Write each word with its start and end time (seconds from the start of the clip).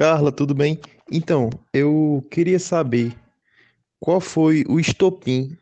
Carla, 0.00 0.32
tudo 0.32 0.54
bem? 0.54 0.80
Então, 1.12 1.50
eu 1.74 2.26
queria 2.30 2.58
saber 2.58 3.14
qual 4.00 4.18
foi 4.18 4.64
o 4.66 4.80
estopim, 4.80 5.54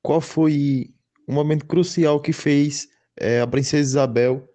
qual 0.00 0.20
foi 0.20 0.94
o 1.26 1.32
momento 1.32 1.66
crucial 1.66 2.20
que 2.20 2.32
fez 2.32 2.86
eh, 3.18 3.40
a 3.40 3.46
princesa 3.48 3.82
Isabel 3.82 4.48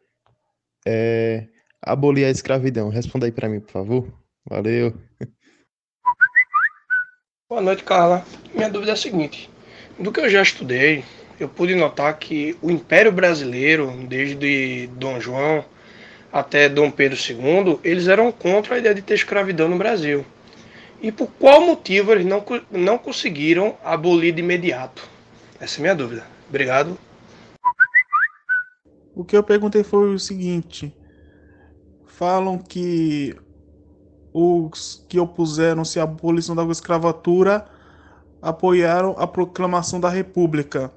eh, 0.88 1.46
abolir 1.81 2.23
a 2.23 2.29
escravidão. 2.29 2.88
Responda 2.88 3.26
aí 3.26 3.34
para 3.34 3.50
mim, 3.50 3.60
por 3.60 3.70
favor. 3.70 4.14
Valeu. 4.50 4.96
Boa 7.50 7.61
noite, 7.61 7.84
Carla. 7.84 8.25
Minha 8.54 8.70
dúvida 8.70 8.91
é 8.91 8.93
a 8.93 8.96
seguinte: 8.96 9.50
do 10.00 10.09
que 10.09 10.21
eu 10.21 10.30
já 10.30 10.41
estudei, 10.41 11.04
eu 11.38 11.50
pude 11.50 11.75
notar 11.75 12.18
que 12.18 12.57
o 12.61 12.71
Império 12.71 13.11
Brasileiro, 13.11 13.91
desde 14.07 14.88
Dom 14.93 15.20
João 15.20 15.66
até 16.32 16.70
Dom 16.70 16.91
Pedro 16.91 17.18
II, 17.18 17.80
eles 17.84 18.07
eram 18.07 18.32
contra 18.32 18.75
a 18.75 18.77
ideia 18.77 18.93
de 18.93 19.02
ter 19.02 19.16
escravidão 19.16 19.67
no 19.67 19.77
Brasil. 19.77 20.26
E 21.02 21.12
por 21.12 21.27
qual 21.40 21.62
motivo 21.62 22.12
eles 22.12 22.26
não, 22.26 22.44
não 22.70 22.98
conseguiram 22.98 23.77
abolir 23.84 24.34
de 24.34 24.41
imediato? 24.41 25.07
Essa 25.59 25.77
é 25.77 25.80
a 25.80 25.81
minha 25.81 25.95
dúvida. 25.95 26.26
Obrigado. 26.48 26.98
O 29.16 29.23
que 29.23 29.35
eu 29.35 29.44
perguntei 29.44 29.84
foi 29.84 30.13
o 30.13 30.20
seguinte: 30.20 30.95
falam 32.05 32.57
que 32.57 33.35
os 34.34 35.05
que 35.09 35.20
opuseram-se 35.20 35.99
à 35.99 36.04
abolição 36.04 36.55
da 36.55 36.63
escravatura 36.66 37.66
apoiaram 38.41 39.16
a 39.18 39.26
proclamação 39.26 39.99
da 39.99 40.09
República. 40.09 40.91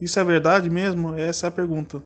Isso 0.00 0.20
é 0.20 0.24
verdade 0.24 0.70
mesmo? 0.70 1.14
Essa 1.14 1.46
é 1.46 1.48
a 1.48 1.50
pergunta. 1.50 2.02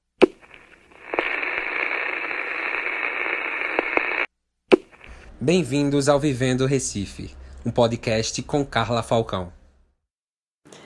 Bem-vindos 5.45 6.09
ao 6.09 6.21
Vivendo 6.21 6.67
Recife, 6.67 7.33
um 7.67 7.71
podcast 7.73 8.41
com 8.43 8.65
Carla 8.65 9.03
Falcão. 9.03 9.53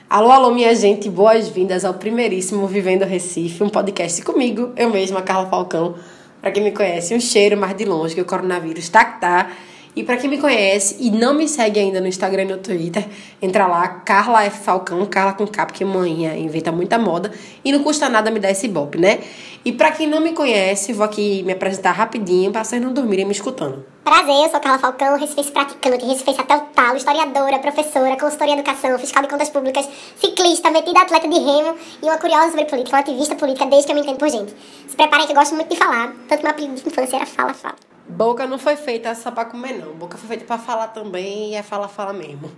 Alô, 0.09 0.31
alô, 0.31 0.49
minha 0.49 0.73
gente, 0.73 1.11
boas-vindas 1.11 1.85
ao 1.85 1.93
primeiríssimo 1.93 2.65
Vivendo 2.65 3.03
Recife, 3.03 3.63
um 3.63 3.69
podcast 3.69 4.19
comigo, 4.23 4.73
eu 4.75 4.89
mesma, 4.89 5.21
Carla 5.21 5.47
Falcão. 5.47 5.93
Para 6.41 6.49
quem 6.49 6.63
me 6.63 6.71
conhece, 6.71 7.13
um 7.13 7.19
cheiro 7.19 7.55
mais 7.55 7.77
de 7.77 7.85
longe 7.85 8.15
que 8.15 8.21
o 8.21 8.25
coronavírus 8.25 8.89
tá 8.89 9.05
que 9.05 9.21
tá. 9.21 9.51
E 9.95 10.03
para 10.03 10.17
quem 10.17 10.27
me 10.27 10.39
conhece 10.39 10.97
e 10.99 11.11
não 11.11 11.35
me 11.35 11.47
segue 11.47 11.79
ainda 11.79 12.01
no 12.01 12.07
Instagram 12.07 12.41
e 12.41 12.45
no 12.45 12.57
Twitter, 12.57 13.05
entra 13.39 13.67
lá, 13.67 13.87
Carla 13.87 14.43
F. 14.45 14.63
Falcão, 14.63 15.05
Carla 15.05 15.33
com 15.33 15.45
K, 15.45 15.67
porque 15.67 15.85
manhã 15.85 16.35
inventa 16.35 16.71
muita 16.71 16.97
moda. 16.97 17.31
E 17.63 17.71
não 17.71 17.83
custa 17.83 18.09
nada 18.09 18.31
me 18.31 18.39
dar 18.39 18.49
esse 18.49 18.67
bope, 18.67 18.97
né? 18.97 19.19
E 19.63 19.71
para 19.71 19.91
quem 19.91 20.07
não 20.07 20.19
me 20.19 20.33
conhece, 20.33 20.93
vou 20.93 21.05
aqui 21.05 21.43
me 21.43 21.51
apresentar 21.51 21.91
rapidinho 21.91 22.51
para 22.51 22.63
vocês 22.63 22.81
não 22.81 22.91
dormirem 22.91 23.25
me 23.25 23.31
escutando. 23.31 23.85
Prazer, 24.07 24.45
eu 24.45 24.49
sou 24.49 24.61
Carla 24.61 24.79
Falcão, 24.79 25.17
recifense 25.17 25.51
praticante, 25.51 26.05
recifense 26.05 26.39
até 26.39 26.55
o 26.55 26.61
talo, 26.67 26.95
historiadora, 26.95 27.59
professora, 27.59 28.17
consultoria 28.17 28.53
em 28.53 28.59
educação, 28.59 28.97
fiscal 28.97 29.21
de 29.21 29.27
contas 29.27 29.49
públicas, 29.49 29.85
ciclista, 30.15 30.71
metida 30.71 31.01
atleta 31.01 31.27
de 31.27 31.37
remo 31.37 31.75
e 32.01 32.05
uma 32.05 32.17
curiosa 32.17 32.51
sobre 32.51 32.63
política, 32.67 32.95
uma 32.95 33.01
ativista 33.01 33.35
política 33.35 33.65
desde 33.65 33.87
que 33.87 33.91
eu 33.91 33.95
me 33.95 34.01
entendo 34.03 34.17
por 34.17 34.29
gente. 34.29 34.55
Se 34.87 34.95
preparem 34.95 35.25
que 35.25 35.33
eu 35.33 35.35
gosto 35.35 35.55
muito 35.55 35.67
de 35.67 35.75
falar, 35.75 36.15
tanto 36.29 36.41
meu 36.41 36.51
apelido 36.51 36.75
de 36.75 36.87
infância 36.87 37.17
era 37.17 37.25
Fala 37.25 37.53
Fala. 37.53 37.75
Boca 38.07 38.47
não 38.47 38.57
foi 38.57 38.77
feita 38.77 39.13
só 39.13 39.29
pra 39.29 39.43
comer, 39.43 39.73
não. 39.73 39.91
Boca 39.95 40.17
foi 40.17 40.29
feita 40.29 40.45
pra 40.45 40.57
falar 40.57 40.87
também 40.87 41.51
e 41.51 41.55
é 41.55 41.61
fala, 41.61 41.89
fala 41.89 42.13
mesmo. 42.13 42.49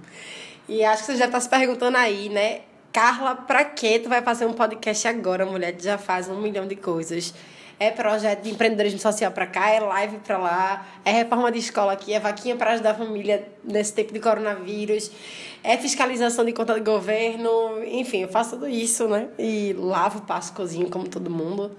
E 0.68 0.86
acho 0.86 1.04
que 1.04 1.14
você 1.14 1.18
já 1.18 1.28
tá 1.28 1.42
se 1.42 1.50
perguntando 1.50 1.98
aí, 1.98 2.30
né? 2.30 2.62
Carla, 2.94 3.34
pra 3.34 3.66
que 3.66 3.98
tu 3.98 4.08
vai 4.08 4.22
fazer 4.22 4.46
um 4.46 4.54
podcast 4.54 5.08
agora, 5.08 5.48
mulher? 5.48 5.76
Tu 5.76 5.84
já 5.84 5.98
faz 5.98 6.30
um 6.30 6.40
milhão 6.40 6.68
de 6.68 6.76
coisas. 6.76 7.34
É 7.80 7.90
projeto 7.92 8.42
de 8.42 8.50
empreendedorismo 8.50 9.00
social 9.00 9.32
pra 9.32 9.48
cá, 9.48 9.70
é 9.70 9.80
live 9.80 10.18
pra 10.18 10.38
lá, 10.38 10.86
é 11.06 11.12
reforma 11.12 11.50
de 11.50 11.60
escola 11.60 11.94
aqui, 11.94 12.14
é 12.14 12.20
vaquinha 12.20 12.56
pra 12.58 12.74
ajudar 12.74 12.92
a 12.92 12.96
família 12.96 13.48
nesse 13.64 13.94
tempo 13.94 14.12
de 14.12 14.20
coronavírus, 14.20 15.10
é 15.64 15.78
fiscalização 15.78 16.44
de 16.44 16.52
conta 16.52 16.74
do 16.74 16.84
governo, 16.84 17.50
enfim, 17.86 18.24
eu 18.24 18.28
faço 18.28 18.52
tudo 18.52 18.68
isso, 18.68 19.08
né? 19.08 19.30
E 19.40 19.74
lavo, 19.80 20.22
passo, 20.24 20.52
cozinho 20.54 20.90
como 20.90 21.08
todo 21.08 21.30
mundo. 21.30 21.72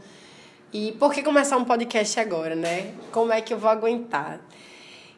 E 0.73 0.93
por 0.93 1.13
que 1.13 1.23
começar 1.23 1.59
um 1.59 1.65
podcast 1.65 2.19
agora, 2.19 2.55
né? 2.55 2.95
Como 3.13 3.31
é 3.31 3.43
que 3.43 3.53
eu 3.53 3.59
vou 3.59 3.69
aguentar? 3.69 4.41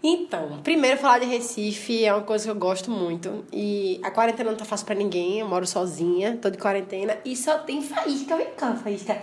Então, 0.03 0.61
primeiro 0.65 0.99
falar 0.99 1.21
de 1.21 1.27
Recife 1.27 2.05
é 2.05 2.13
uma 2.13 2.23
coisa 2.23 2.45
que 2.45 2.51
eu 2.51 2.57
gosto 2.57 2.91
muito. 2.91 3.45
E 3.53 4.01
a 4.03 4.11
quarentena 4.11 4.51
não 4.51 4.57
tá 4.57 4.65
fácil 4.65 4.85
pra 4.85 4.97
ninguém, 4.97 5.39
eu 5.39 5.47
moro 5.47 5.65
sozinha, 5.65 6.37
tô 6.43 6.51
de 6.51 6.59
quarentena 6.59 7.17
e 7.25 7.37
só 7.37 7.59
tem 7.59 7.81
faísca. 7.81 8.37
Vem 8.37 8.51
cá, 8.57 8.75
faísca. 8.75 9.21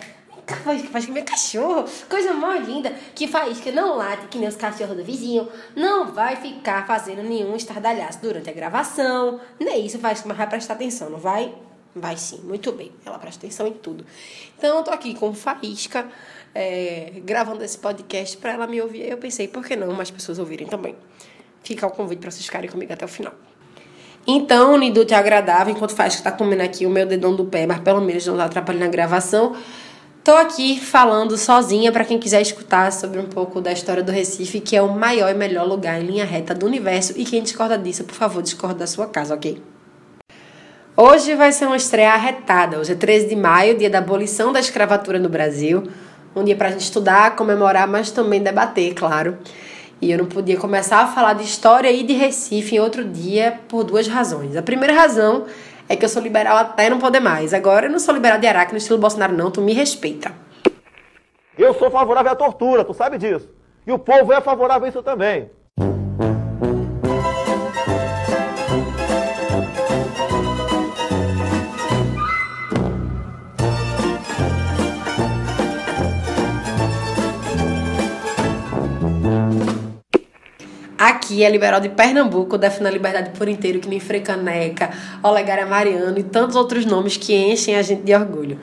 Cá, 0.50 0.56
faísca, 0.56 0.88
faísca, 0.88 1.12
meu 1.12 1.24
cachorro. 1.24 1.86
Coisa 2.10 2.34
mais 2.34 2.68
linda. 2.68 2.92
Que 3.14 3.28
faísca 3.28 3.72
não 3.72 3.96
late 3.96 4.28
que 4.30 4.40
nem 4.40 4.50
os 4.50 4.56
cachorros 4.56 4.98
do 4.98 5.04
vizinho. 5.04 5.48
Não 5.76 6.12
vai 6.12 6.36
ficar 6.38 6.88
fazendo 6.88 7.22
nenhum 7.22 7.56
estardalhaço 7.56 8.20
durante 8.20 8.50
a 8.50 8.54
gravação. 8.54 9.40
Nem 9.60 9.86
isso, 9.86 10.00
faísca, 10.00 10.28
mas 10.28 10.36
vai 10.36 10.50
prestar 10.50 10.74
atenção, 10.74 11.12
não 11.12 11.20
vai? 11.20 11.54
Vai 11.96 12.18
sim, 12.18 12.42
muito 12.44 12.72
bem. 12.72 12.92
Ela 13.06 13.20
presta 13.20 13.46
atenção 13.46 13.68
em 13.68 13.74
tudo. 13.74 14.04
Então, 14.58 14.78
eu 14.78 14.84
tô 14.84 14.90
aqui 14.90 15.14
com 15.14 15.34
Faísca, 15.34 16.08
é, 16.54 17.14
gravando 17.24 17.64
esse 17.64 17.78
podcast 17.78 18.38
para 18.38 18.54
ela 18.54 18.66
me 18.66 18.81
ouvir. 18.81 19.08
Eu 19.08 19.18
pensei, 19.18 19.48
por 19.48 19.64
que 19.64 19.76
não 19.76 19.92
mais 19.94 20.10
pessoas 20.10 20.40
ouvirem 20.40 20.68
também? 20.68 20.96
Fica 21.64 21.86
o 21.86 21.92
convite 21.92 22.20
para 22.20 22.31
vocês 22.31 22.46
ficarem 22.46 22.70
comigo 22.70 22.92
até 22.92 23.06
o 23.06 23.08
final. 23.08 23.34
Então, 24.26 24.78
Niduto 24.78 25.14
é 25.14 25.18
agradável, 25.18 25.74
enquanto 25.74 25.96
Faísca 25.96 26.24
tá 26.24 26.31
comendo 26.31 26.62
aqui 26.62 26.86
o 26.86 26.90
meu 26.90 27.06
dedão 27.06 27.36
do 27.36 27.46
pé, 27.46 27.66
mas 27.66 27.80
pelo 27.80 28.02
menos 28.02 28.26
não 28.28 28.38
tá 28.38 28.46
atrapalhando 28.46 28.86
a 28.86 28.90
gravação. 28.90 29.56
Tô 30.22 30.34
aqui 30.34 30.78
falando 30.78 31.38
sozinha 31.38 31.94
para 31.94 32.03
quem 32.03 32.19
quiser 32.19 32.41
escutar 32.41 32.91
sobre 32.91 33.19
um 33.22 33.25
pouco 33.25 33.62
da 33.62 33.72
história 33.72 34.03
do 34.03 34.12
Recife, 34.12 34.59
que 34.59 34.75
é 34.75 34.81
o 34.81 34.90
maior 34.90 35.30
e 35.31 35.34
melhor 35.34 35.66
lugar 35.66 36.00
em 36.02 36.06
linha 36.06 36.25
reta 36.25 36.53
do 36.53 36.66
universo. 36.66 37.13
E 37.16 37.24
quem 37.24 37.41
discorda 37.41 37.78
disso, 37.78 38.03
por 38.03 38.13
favor, 38.13 38.44
discorda 38.44 38.80
da 38.80 38.88
sua 38.88 39.07
casa, 39.07 39.34
ok? 39.34 39.63
Hoje 40.96 41.35
vai 41.35 41.53
ser 41.53 41.68
uma 41.68 41.78
estreia 41.78 42.12
arretada. 42.12 42.78
Hoje 42.78 42.91
é 42.91 42.96
13 42.96 43.30
de 43.30 43.35
maio, 43.35 43.78
dia 43.78 43.90
da 43.90 44.00
abolição 44.00 44.52
da 44.52 44.59
escravatura 44.59 45.18
no 45.18 45.30
Brasil. 45.30 45.84
Um 46.36 46.44
dia 46.44 46.56
para 46.56 46.68
a 46.68 46.72
gente 46.72 46.81
estudar, 46.81 47.38
comemorar, 47.38 47.88
mas 47.88 48.12
também 48.12 48.44
debater, 48.44 48.94
claro. 48.94 49.38
E 50.01 50.12
eu 50.12 50.18
não 50.18 50.25
podia 50.25 50.57
começar 50.57 51.00
a 51.00 51.07
falar 51.07 51.34
de 51.34 51.46
história 51.46 51.90
e 51.90 52.03
de 52.03 52.13
Recife 52.13 52.75
em 52.75 52.80
outro 52.80 53.06
dia 53.06 53.57
por 53.69 53.86
duas 53.86 54.07
razões. 54.07 54.57
A 54.57 54.62
primeira 54.62 54.94
razão 54.94 55.46
é 55.90 55.96
que 55.96 56.06
eu 56.06 56.10
sou 56.10 56.22
liberal 56.22 56.56
até 56.56 56.88
não 56.88 57.00
poder 57.00 57.20
mais. 57.20 57.52
Agora 57.52 57.88
eu 57.88 57.92
não 57.92 57.98
sou 57.98 58.14
liberal 58.14 58.38
de 58.38 58.46
Araque 58.46 58.72
no 58.72 58.78
estilo 58.78 59.00
Bolsonaro, 59.00 59.34
não. 59.34 59.50
Tu 59.50 59.60
me 59.60 59.74
respeita. 59.74 60.32
Eu 61.58 61.74
sou 61.74 61.90
favorável 61.90 62.32
à 62.32 62.36
tortura, 62.36 62.86
tu 62.86 62.94
sabe 62.94 63.18
disso. 63.18 63.50
E 63.86 63.92
o 63.92 63.98
povo 63.98 64.32
é 64.32 64.40
favorável 64.40 64.86
a 64.86 64.90
isso 64.90 65.02
também. 65.02 65.50
É 81.44 81.50
liberal 81.50 81.80
de 81.80 81.90
Pernambuco, 81.90 82.58
defende 82.58 82.88
a 82.88 82.92
liberdade 82.92 83.32
por 83.32 83.48
inteiro, 83.48 83.80
que 83.80 83.88
nem 83.88 84.00
Frecaneca, 84.00 84.90
Olegária 85.24 85.66
Mariano 85.66 86.18
e 86.18 86.24
tantos 86.24 86.56
outros 86.56 86.86
nomes 86.86 87.18
que 87.18 87.34
enchem 87.34 87.76
a 87.76 87.82
gente 87.82 88.04
de 88.04 88.14
orgulho. 88.14 88.60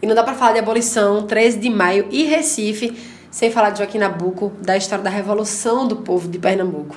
E 0.00 0.06
não 0.06 0.14
dá 0.14 0.22
para 0.22 0.34
falar 0.34 0.52
de 0.52 0.58
abolição, 0.58 1.26
13 1.26 1.58
de 1.58 1.70
maio 1.70 2.06
e 2.10 2.24
Recife, 2.24 2.96
sem 3.30 3.50
falar 3.50 3.70
de 3.70 3.78
Joaquim 3.78 3.98
Nabuco, 3.98 4.52
da 4.60 4.76
história 4.76 5.02
da 5.02 5.10
revolução 5.10 5.88
do 5.88 5.96
povo 5.96 6.28
de 6.28 6.38
Pernambuco. 6.38 6.96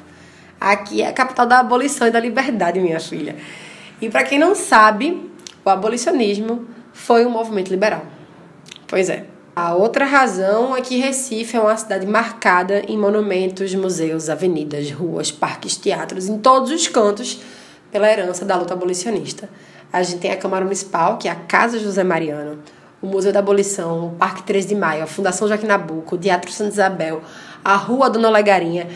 Aqui 0.59 1.01
é 1.01 1.07
a 1.07 1.13
capital 1.13 1.45
da 1.45 1.59
abolição 1.59 2.07
e 2.07 2.11
da 2.11 2.19
liberdade, 2.19 2.79
minha 2.79 2.99
filha. 2.99 3.35
E 4.01 4.09
para 4.09 4.23
quem 4.23 4.37
não 4.37 4.53
sabe, 4.55 5.31
o 5.63 5.69
abolicionismo 5.69 6.67
foi 6.93 7.25
um 7.25 7.29
movimento 7.29 7.69
liberal. 7.69 8.05
Pois 8.87 9.09
é. 9.09 9.36
A 9.59 9.73
outra 9.73 10.05
razão 10.05 10.77
é 10.77 10.81
que 10.81 10.99
Recife 10.99 11.57
é 11.57 11.59
uma 11.59 11.75
cidade 11.75 12.05
marcada 12.05 12.83
em 12.87 12.95
monumentos, 12.95 13.73
museus, 13.73 14.29
avenidas, 14.29 14.91
ruas, 14.91 15.31
parques, 15.31 15.75
teatros, 15.75 16.29
em 16.29 16.37
todos 16.37 16.69
os 16.69 16.87
cantos, 16.87 17.39
pela 17.91 18.07
herança 18.07 18.45
da 18.45 18.55
luta 18.55 18.75
abolicionista. 18.75 19.49
A 19.91 20.03
gente 20.03 20.19
tem 20.19 20.31
a 20.31 20.37
Câmara 20.37 20.63
Municipal, 20.63 21.17
que 21.17 21.27
é 21.27 21.31
a 21.31 21.35
Casa 21.35 21.79
José 21.79 22.03
Mariano, 22.03 22.59
o 23.01 23.07
Museu 23.07 23.33
da 23.33 23.39
Abolição, 23.39 24.09
o 24.09 24.11
Parque 24.11 24.43
3 24.43 24.67
de 24.67 24.75
Maio, 24.75 25.01
a 25.01 25.07
Fundação 25.07 25.47
Joaquim 25.47 25.65
Nabuco, 25.65 26.13
o 26.13 26.19
Teatro 26.19 26.51
Santa 26.51 26.73
Isabel, 26.73 27.23
a 27.65 27.75
Rua 27.75 28.11
Dona 28.11 28.29
Legarinha. 28.29 28.87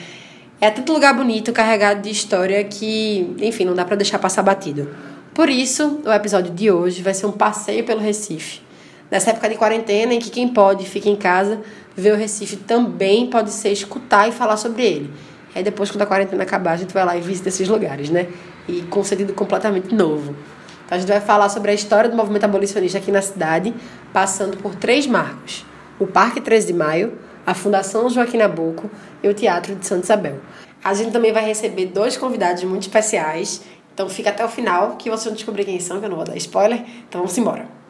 É 0.62 0.70
tanto 0.70 0.94
lugar 0.94 1.16
bonito, 1.16 1.52
carregado 1.52 2.04
de 2.04 2.12
história, 2.12 2.64
que, 2.66 3.36
enfim, 3.40 3.66
não 3.66 3.74
dá 3.74 3.84
para 3.84 3.96
deixar 3.96 4.20
passar 4.20 4.44
batido. 4.44 4.96
Por 5.34 5.50
isso, 5.50 6.04
o 6.06 6.14
episódio 6.14 6.54
de 6.54 6.70
hoje 6.70 7.02
vai 7.02 7.16
ser 7.16 7.26
um 7.26 7.32
passeio 7.32 7.84
pelo 7.84 8.00
Recife 8.00 8.62
nessa 9.12 9.32
época 9.32 9.50
de 9.50 9.56
quarentena 9.56 10.14
em 10.14 10.20
que 10.20 10.30
quem 10.30 10.48
pode 10.48 10.90
fica 10.90 11.10
em 11.10 11.16
casa, 11.16 11.62
ver 11.96 12.14
o 12.14 12.16
Recife 12.16 12.56
também 12.56 13.28
pode 13.28 13.52
ser 13.52 13.70
escutar 13.70 14.30
e 14.30 14.32
falar 14.32 14.56
sobre 14.56 14.84
ele. 14.84 15.14
Aí 15.54 15.64
depois, 15.64 15.92
quando 15.92 16.04
a 16.04 16.06
quarentena 16.06 16.44
acabar, 16.44 16.72
a 16.72 16.78
gente 16.78 16.94
vai 16.94 17.06
lá 17.06 17.18
e 17.18 17.22
visita 17.22 17.50
esses 17.50 17.68
lugares, 17.68 18.10
né? 18.10 18.28
E 18.68 18.82
com 18.84 19.04
sentido 19.04 19.34
completamente 19.34 19.94
novo. 19.94 20.34
Então 20.86 20.98
a 20.98 21.00
gente 21.00 21.10
vai 21.10 21.20
falar 21.20 21.50
sobre 21.50 21.72
a 21.72 21.74
história 21.74 22.10
do 22.10 22.16
movimento 22.16 22.46
abolicionista 22.46 22.98
aqui 22.98 23.12
na 23.12 23.22
cidade, 23.22 23.74
passando 24.14 24.58
por 24.58 24.76
três 24.76 25.06
marcos: 25.06 25.66
o 26.00 26.08
Parque 26.08 26.40
13 26.40 26.68
de 26.68 26.74
Maio, 26.74 27.18
a 27.46 27.54
Fundação 27.54 28.10
Joaquim 28.10 28.38
Nabuco 28.38 28.90
e 29.22 29.28
o 29.28 29.34
Teatro 29.34 29.76
de 29.76 29.86
Santa 29.86 30.06
Isabel. 30.06 30.40
A 30.84 30.94
gente 30.94 31.12
também 31.12 31.34
vai 31.34 31.46
receber 31.46 31.88
dois 31.88 32.16
convidados 32.18 32.64
muito 32.64 32.84
especiais, 32.84 33.62
então 33.94 34.08
fica 34.10 34.30
até 34.30 34.44
o 34.44 34.50
final 34.50 34.96
que 34.96 35.10
vocês 35.10 35.26
vão 35.26 35.34
descobrir 35.34 35.66
quem 35.66 35.80
são, 35.80 36.00
que 36.00 36.06
eu 36.06 36.10
não 36.10 36.16
vou 36.16 36.26
dar 36.26 36.36
spoiler. 36.38 36.84
Então 37.08 37.22
vamos 37.22 37.38
embora. 37.38 37.81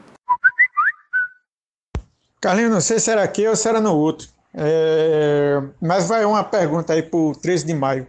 Carlinhos, 2.41 2.71
não 2.71 2.81
sei 2.81 2.99
se 2.99 3.11
era 3.11 3.21
aqui 3.21 3.47
ou 3.47 3.55
se 3.55 3.69
era 3.69 3.79
no 3.79 3.95
outro. 3.95 4.27
É, 4.53 5.61
mas 5.79 6.07
vai 6.07 6.25
uma 6.25 6.43
pergunta 6.43 6.93
aí 6.93 7.03
para 7.03 7.19
o 7.19 7.35
13 7.35 7.67
de 7.67 7.73
maio. 7.75 8.07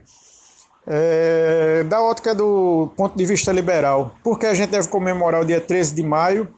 É, 0.87 1.85
da 1.85 2.03
ótica 2.03 2.35
do 2.35 2.91
ponto 2.97 3.17
de 3.17 3.25
vista 3.27 3.53
liberal, 3.53 4.17
por 4.25 4.39
que 4.39 4.47
a 4.47 4.55
gente 4.55 4.71
deve 4.71 4.89
comemorar 4.89 5.43
o 5.43 5.45
dia 5.45 5.61
13 5.61 5.95
de 5.95 6.03
maio? 6.03 6.49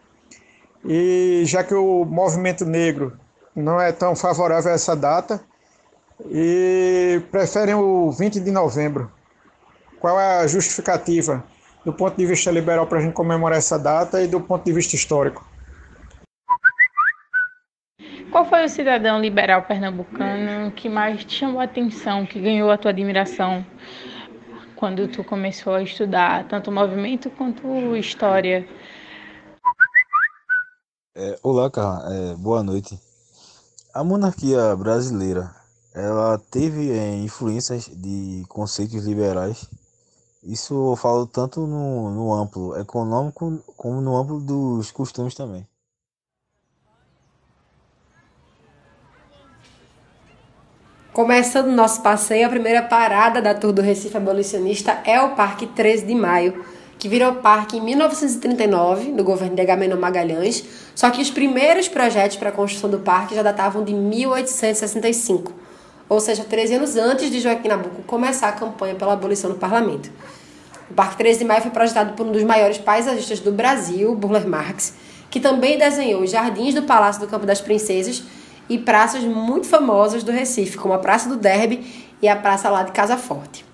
E 0.84 1.42
já 1.46 1.64
que 1.64 1.74
o 1.74 2.04
movimento 2.04 2.64
negro 2.64 3.18
não 3.54 3.80
é 3.80 3.90
tão 3.90 4.14
favorável 4.14 4.70
a 4.70 4.74
essa 4.74 4.94
data 4.94 5.40
e 6.26 7.20
preferem 7.30 7.74
o 7.74 8.10
20 8.12 8.38
de 8.38 8.50
novembro. 8.52 9.10
Qual 10.00 10.18
é 10.20 10.38
a 10.40 10.46
justificativa 10.46 11.42
do 11.84 11.92
ponto 11.92 12.16
de 12.16 12.24
vista 12.24 12.50
liberal 12.50 12.86
para 12.86 12.98
a 12.98 13.02
gente 13.02 13.14
comemorar 13.14 13.58
essa 13.58 13.78
data 13.78 14.22
e 14.22 14.28
do 14.28 14.40
ponto 14.40 14.64
de 14.64 14.72
vista 14.72 14.94
histórico? 14.94 15.44
Qual 18.34 18.44
foi 18.44 18.64
o 18.64 18.68
cidadão 18.68 19.20
liberal 19.20 19.62
pernambucano 19.62 20.72
que 20.72 20.88
mais 20.88 21.24
te 21.24 21.36
chamou 21.36 21.60
a 21.60 21.64
atenção, 21.64 22.26
que 22.26 22.40
ganhou 22.40 22.68
a 22.68 22.76
tua 22.76 22.90
admiração 22.90 23.64
quando 24.74 25.06
tu 25.06 25.22
começou 25.22 25.72
a 25.72 25.82
estudar 25.84 26.48
tanto 26.48 26.72
movimento 26.72 27.30
quanto 27.30 27.94
história? 27.94 28.68
É, 31.14 31.38
olá, 31.44 31.70
Carla. 31.70 32.12
É, 32.12 32.34
boa 32.34 32.60
noite. 32.64 32.98
A 33.94 34.02
monarquia 34.02 34.74
brasileira, 34.74 35.54
ela 35.94 36.36
teve 36.50 36.90
é, 36.90 37.14
influências 37.14 37.86
de 37.86 38.44
conceitos 38.48 39.06
liberais. 39.06 39.70
Isso 40.42 40.90
eu 40.90 40.96
falo 40.96 41.24
tanto 41.24 41.68
no, 41.68 42.10
no 42.10 42.34
amplo 42.34 42.76
econômico 42.80 43.62
como 43.76 44.00
no 44.00 44.16
amplo 44.16 44.40
dos 44.40 44.90
costumes 44.90 45.36
também. 45.36 45.64
Começando 51.14 51.68
nosso 51.68 52.02
passeio, 52.02 52.44
a 52.44 52.48
primeira 52.48 52.82
parada 52.82 53.40
da 53.40 53.54
Tour 53.54 53.72
do 53.72 53.80
Recife 53.80 54.16
Abolicionista 54.16 54.98
é 55.04 55.20
o 55.20 55.36
Parque 55.36 55.64
13 55.64 56.04
de 56.04 56.12
Maio, 56.12 56.64
que 56.98 57.08
virou 57.08 57.34
parque 57.34 57.76
em 57.76 57.80
1939, 57.80 59.12
no 59.12 59.22
governo 59.22 59.54
de 59.54 59.62
Agamenon 59.62 59.96
Magalhães, 59.96 60.64
só 60.92 61.10
que 61.10 61.22
os 61.22 61.30
primeiros 61.30 61.86
projetos 61.86 62.36
para 62.36 62.48
a 62.48 62.52
construção 62.52 62.90
do 62.90 62.98
parque 62.98 63.32
já 63.32 63.44
datavam 63.44 63.84
de 63.84 63.94
1865, 63.94 65.52
ou 66.08 66.18
seja, 66.18 66.42
13 66.42 66.74
anos 66.74 66.96
antes 66.96 67.30
de 67.30 67.38
Joaquim 67.38 67.68
Nabuco 67.68 68.02
começar 68.02 68.48
a 68.48 68.52
campanha 68.52 68.96
pela 68.96 69.12
abolição 69.12 69.48
no 69.48 69.56
parlamento. 69.56 70.10
O 70.90 70.94
Parque 70.94 71.16
13 71.16 71.38
de 71.38 71.44
Maio 71.44 71.62
foi 71.62 71.70
projetado 71.70 72.14
por 72.14 72.26
um 72.26 72.32
dos 72.32 72.42
maiores 72.42 72.78
paisagistas 72.78 73.38
do 73.38 73.52
Brasil, 73.52 74.16
Burle 74.16 74.44
Marx, 74.48 74.94
que 75.30 75.38
também 75.38 75.78
desenhou 75.78 76.22
os 76.22 76.32
jardins 76.32 76.74
do 76.74 76.82
Palácio 76.82 77.20
do 77.20 77.28
Campo 77.28 77.46
das 77.46 77.60
Princesas 77.60 78.24
e 78.68 78.78
praças 78.78 79.22
muito 79.24 79.66
famosas 79.66 80.22
do 80.22 80.32
Recife, 80.32 80.76
como 80.76 80.94
a 80.94 80.98
Praça 80.98 81.28
do 81.28 81.36
Derby 81.36 81.84
e 82.20 82.28
a 82.28 82.36
Praça 82.36 82.70
lá 82.70 82.82
de 82.82 82.92
Casa 82.92 83.16
Forte. 83.16 83.64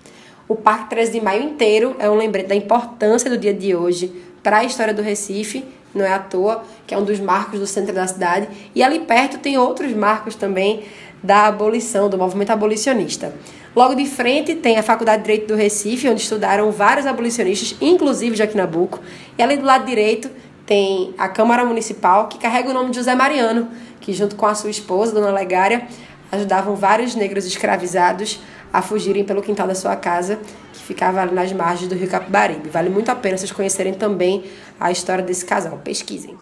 O 0.47 0.55
Parque 0.55 0.89
13 0.89 1.13
de 1.13 1.21
Maio 1.21 1.43
inteiro 1.43 1.95
é 1.97 2.09
um 2.09 2.15
lembrete 2.15 2.47
da 2.47 2.55
importância 2.55 3.29
do 3.29 3.37
dia 3.37 3.53
de 3.53 3.75
hoje 3.75 4.11
para 4.43 4.57
a 4.57 4.63
história 4.63 4.93
do 4.93 5.01
Recife, 5.01 5.63
não 5.93 6.05
é 6.05 6.11
à 6.11 6.19
toa, 6.19 6.63
que 6.85 6.93
é 6.93 6.97
um 6.97 7.03
dos 7.03 7.19
marcos 7.19 7.59
do 7.59 7.67
centro 7.67 7.93
da 7.93 8.05
cidade, 8.07 8.49
e 8.73 8.81
ali 8.83 8.99
perto 8.99 9.37
tem 9.37 9.57
outros 9.57 9.93
marcos 9.93 10.35
também 10.35 10.83
da 11.23 11.47
abolição, 11.47 12.09
do 12.09 12.17
movimento 12.17 12.49
abolicionista. 12.49 13.33
Logo 13.75 13.95
de 13.95 14.05
frente 14.05 14.55
tem 14.55 14.77
a 14.77 14.83
Faculdade 14.83 15.19
de 15.19 15.23
Direito 15.23 15.47
do 15.47 15.55
Recife, 15.55 16.09
onde 16.09 16.21
estudaram 16.21 16.71
vários 16.71 17.05
abolicionistas, 17.05 17.77
inclusive 17.79 18.35
Joaquim 18.35 18.57
Nabuco, 18.57 18.99
e 19.37 19.41
ali 19.41 19.55
do 19.55 19.65
lado 19.65 19.85
direito 19.85 20.29
tem 20.65 21.13
a 21.17 21.29
Câmara 21.29 21.63
Municipal, 21.63 22.27
que 22.27 22.37
carrega 22.37 22.69
o 22.69 22.73
nome 22.73 22.91
de 22.91 22.97
José 22.97 23.15
Mariano, 23.15 23.69
que 24.01 24.11
junto 24.11 24.35
com 24.35 24.45
a 24.45 24.53
sua 24.53 24.69
esposa, 24.69 25.13
Dona 25.13 25.31
Legária, 25.31 25.87
ajudavam 26.31 26.75
vários 26.75 27.15
negros 27.15 27.45
escravizados 27.45 28.41
a 28.73 28.81
fugirem 28.81 29.23
pelo 29.23 29.41
quintal 29.41 29.67
da 29.67 29.75
sua 29.75 29.95
casa, 29.95 30.39
que 30.73 30.81
ficava 30.81 31.21
ali 31.21 31.33
nas 31.33 31.51
margens 31.51 31.87
do 31.87 31.95
rio 31.95 32.09
Capibaribe. 32.09 32.69
Vale 32.69 32.89
muito 32.89 33.09
a 33.09 33.15
pena 33.15 33.37
vocês 33.37 33.51
conhecerem 33.51 33.93
também 33.93 34.43
a 34.79 34.91
história 34.91 35.23
desse 35.23 35.45
casal. 35.45 35.77
Pesquisem. 35.83 36.37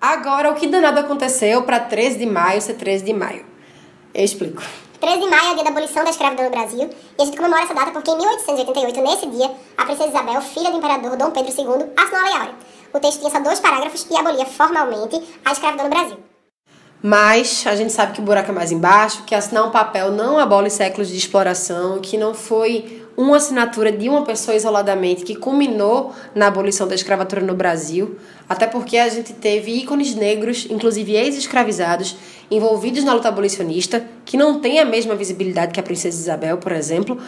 Agora, 0.00 0.50
o 0.50 0.54
que 0.54 0.66
danado 0.66 1.00
aconteceu 1.00 1.62
para 1.62 1.80
13 1.80 2.18
de 2.18 2.26
maio 2.26 2.60
ser 2.60 2.74
13 2.74 3.04
de 3.04 3.12
maio? 3.14 3.46
Eu 4.12 4.24
explico. 4.24 4.62
13 5.00 5.20
de 5.20 5.26
maio 5.26 5.48
é 5.48 5.52
o 5.52 5.54
dia 5.54 5.64
da 5.64 5.70
abolição 5.70 6.04
da 6.04 6.10
escravidão 6.10 6.44
no 6.44 6.50
Brasil, 6.50 6.90
e 7.18 7.22
a 7.22 7.24
gente 7.24 7.36
comemora 7.36 7.62
essa 7.62 7.74
data 7.74 7.90
porque 7.90 8.10
em 8.10 8.16
1888, 8.16 9.00
nesse 9.02 9.26
dia, 9.26 9.50
a 9.76 9.84
princesa 9.84 10.08
Isabel, 10.08 10.40
filha 10.40 10.70
do 10.70 10.78
imperador 10.78 11.16
Dom 11.16 11.30
Pedro 11.30 11.50
II, 11.50 11.90
assinou 11.96 12.20
a 12.20 12.24
Lei 12.24 12.32
Áurea. 12.34 12.54
O 12.94 13.00
texto 13.00 13.18
tinha 13.18 13.30
só 13.30 13.40
dois 13.40 13.58
parágrafos 13.58 14.06
e 14.08 14.16
abolia 14.16 14.46
formalmente 14.46 15.20
a 15.44 15.50
escravidão 15.50 15.86
no 15.86 15.90
Brasil. 15.90 16.16
Mas 17.02 17.66
a 17.66 17.74
gente 17.74 17.92
sabe 17.92 18.12
que 18.12 18.20
o 18.20 18.24
buraco 18.24 18.50
é 18.50 18.54
mais 18.54 18.70
embaixo, 18.70 19.24
que 19.24 19.34
assinar 19.34 19.66
um 19.66 19.70
papel 19.70 20.12
não 20.12 20.38
abole 20.38 20.70
séculos 20.70 21.08
de 21.08 21.18
exploração, 21.18 22.00
que 22.00 22.16
não 22.16 22.32
foi 22.32 23.03
uma 23.16 23.36
assinatura 23.36 23.92
de 23.92 24.08
uma 24.08 24.22
pessoa 24.22 24.56
isoladamente 24.56 25.24
que 25.24 25.36
culminou 25.36 26.12
na 26.34 26.48
abolição 26.48 26.86
da 26.88 26.94
escravatura 26.94 27.40
no 27.42 27.54
Brasil, 27.54 28.18
até 28.48 28.66
porque 28.66 28.98
a 28.98 29.08
gente 29.08 29.32
teve 29.32 29.72
ícones 29.72 30.14
negros, 30.14 30.66
inclusive 30.68 31.14
ex-escravizados, 31.14 32.16
envolvidos 32.50 33.04
na 33.04 33.14
luta 33.14 33.28
abolicionista, 33.28 34.04
que 34.24 34.36
não 34.36 34.60
tem 34.60 34.78
a 34.78 34.84
mesma 34.84 35.14
visibilidade 35.14 35.72
que 35.72 35.80
a 35.80 35.82
Princesa 35.82 36.20
Isabel, 36.20 36.58
por 36.58 36.72
exemplo, 36.72 37.18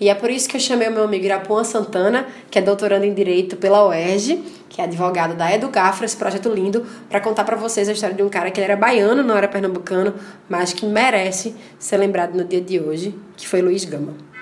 e 0.00 0.08
é 0.08 0.14
por 0.14 0.30
isso 0.30 0.48
que 0.48 0.56
eu 0.56 0.60
chamei 0.60 0.88
o 0.88 0.92
meu 0.92 1.04
amigo 1.04 1.24
Irapuã 1.24 1.62
Santana, 1.62 2.26
que 2.50 2.58
é 2.58 2.62
doutorando 2.62 3.04
em 3.04 3.14
Direito 3.14 3.56
pela 3.56 3.86
UERJ, 3.86 4.42
que 4.68 4.80
é 4.80 4.84
advogado 4.84 5.36
da 5.36 5.54
Educafra, 5.54 6.04
esse 6.04 6.16
projeto 6.16 6.48
lindo, 6.48 6.84
para 7.08 7.20
contar 7.20 7.44
para 7.44 7.56
vocês 7.56 7.88
a 7.88 7.92
história 7.92 8.16
de 8.16 8.22
um 8.22 8.28
cara 8.28 8.50
que 8.50 8.58
ele 8.58 8.64
era 8.64 8.76
baiano, 8.76 9.22
não 9.22 9.36
era 9.36 9.46
pernambucano, 9.46 10.14
mas 10.48 10.72
que 10.72 10.84
merece 10.84 11.54
ser 11.78 11.98
lembrado 11.98 12.34
no 12.34 12.44
dia 12.44 12.60
de 12.60 12.80
hoje, 12.80 13.14
que 13.36 13.46
foi 13.46 13.62
Luiz 13.62 13.84
Gama. 13.84 14.33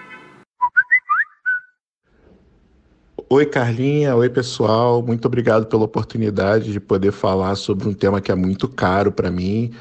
Oi, 3.35 3.47
Carlinha. 3.47 4.15
Oi, 4.15 4.29
pessoal. 4.29 5.03
Muito 5.03 5.25
obrigado 5.25 5.65
pela 5.65 5.85
oportunidade 5.85 6.71
de 6.71 6.79
poder 6.79 7.13
falar 7.13 7.55
sobre 7.55 7.89
um 7.89 7.95
tema 7.95 8.21
que 8.21 8.31
é 8.31 8.35
muito 8.35 8.69
caro 8.69 9.11
para 9.11 9.31
mim, 9.31 9.73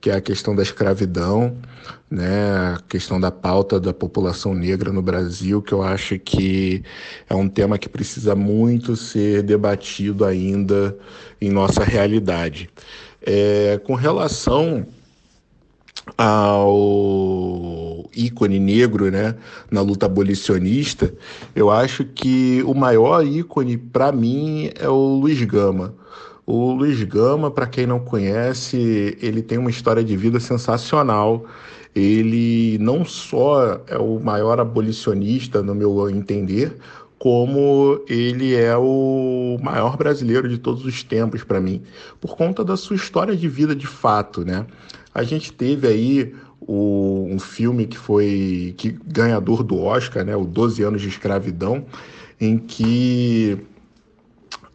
que 0.00 0.10
é 0.10 0.16
a 0.16 0.20
questão 0.20 0.56
da 0.56 0.62
escravidão, 0.64 1.56
né? 2.10 2.74
A 2.74 2.80
questão 2.88 3.20
da 3.20 3.30
pauta 3.30 3.78
da 3.78 3.94
população 3.94 4.52
negra 4.54 4.92
no 4.92 5.00
Brasil, 5.00 5.62
que 5.62 5.72
eu 5.72 5.84
acho 5.84 6.18
que 6.18 6.82
é 7.30 7.34
um 7.36 7.48
tema 7.48 7.78
que 7.78 7.88
precisa 7.88 8.34
muito 8.34 8.96
ser 8.96 9.44
debatido 9.44 10.24
ainda 10.24 10.98
em 11.40 11.48
nossa 11.48 11.84
realidade. 11.84 12.68
É, 13.22 13.80
com 13.84 13.94
relação 13.94 14.84
ao 16.18 17.85
ícone 18.16 18.58
negro, 18.58 19.10
né, 19.10 19.34
na 19.70 19.80
luta 19.80 20.06
abolicionista, 20.06 21.12
eu 21.54 21.70
acho 21.70 22.04
que 22.04 22.62
o 22.64 22.74
maior 22.74 23.24
ícone 23.26 23.76
para 23.76 24.10
mim 24.10 24.70
é 24.78 24.88
o 24.88 25.18
Luiz 25.20 25.42
Gama. 25.42 25.94
O 26.46 26.72
Luiz 26.72 27.02
Gama, 27.02 27.50
para 27.50 27.66
quem 27.66 27.86
não 27.86 27.98
conhece, 27.98 29.18
ele 29.20 29.42
tem 29.42 29.58
uma 29.58 29.70
história 29.70 30.04
de 30.04 30.16
vida 30.16 30.38
sensacional. 30.38 31.44
Ele 31.94 32.78
não 32.78 33.04
só 33.04 33.80
é 33.88 33.98
o 33.98 34.20
maior 34.20 34.60
abolicionista, 34.60 35.60
no 35.60 35.74
meu 35.74 36.08
entender, 36.08 36.76
como 37.18 38.00
ele 38.08 38.54
é 38.54 38.76
o 38.76 39.58
maior 39.62 39.96
brasileiro 39.96 40.48
de 40.48 40.58
todos 40.58 40.84
os 40.84 41.02
tempos 41.02 41.42
para 41.42 41.60
mim, 41.60 41.82
por 42.20 42.36
conta 42.36 42.62
da 42.62 42.76
sua 42.76 42.94
história 42.94 43.34
de 43.34 43.48
vida 43.48 43.74
de 43.74 43.86
fato, 43.86 44.44
né? 44.44 44.66
A 45.14 45.22
gente 45.22 45.52
teve 45.52 45.88
aí 45.88 46.34
o, 46.60 47.26
um 47.30 47.38
filme 47.38 47.86
que 47.86 47.96
foi 47.96 48.74
que 48.76 48.96
ganhador 49.06 49.62
do 49.62 49.78
Oscar, 49.78 50.24
né, 50.24 50.36
o 50.36 50.44
12 50.44 50.82
anos 50.82 51.02
de 51.02 51.08
escravidão, 51.08 51.86
em 52.40 52.58
que 52.58 53.58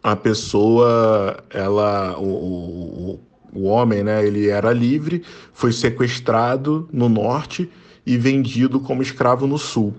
a 0.02 0.16
pessoa, 0.16 1.42
ela, 1.50 2.18
o, 2.18 2.24
o, 2.24 3.20
o 3.54 3.64
homem, 3.64 4.02
né, 4.02 4.26
ele 4.26 4.48
era 4.48 4.72
livre, 4.72 5.22
foi 5.52 5.72
sequestrado 5.72 6.88
no 6.92 7.08
norte 7.08 7.70
e 8.04 8.16
vendido 8.16 8.80
como 8.80 9.02
escravo 9.02 9.46
no 9.46 9.58
sul, 9.58 9.94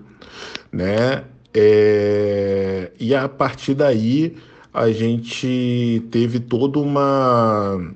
né? 0.70 1.24
É, 1.54 2.90
e 2.98 3.14
a 3.14 3.28
partir 3.28 3.74
daí 3.74 4.36
a 4.72 4.90
gente 4.90 6.04
teve 6.10 6.40
toda 6.40 6.80
uma 6.80 7.94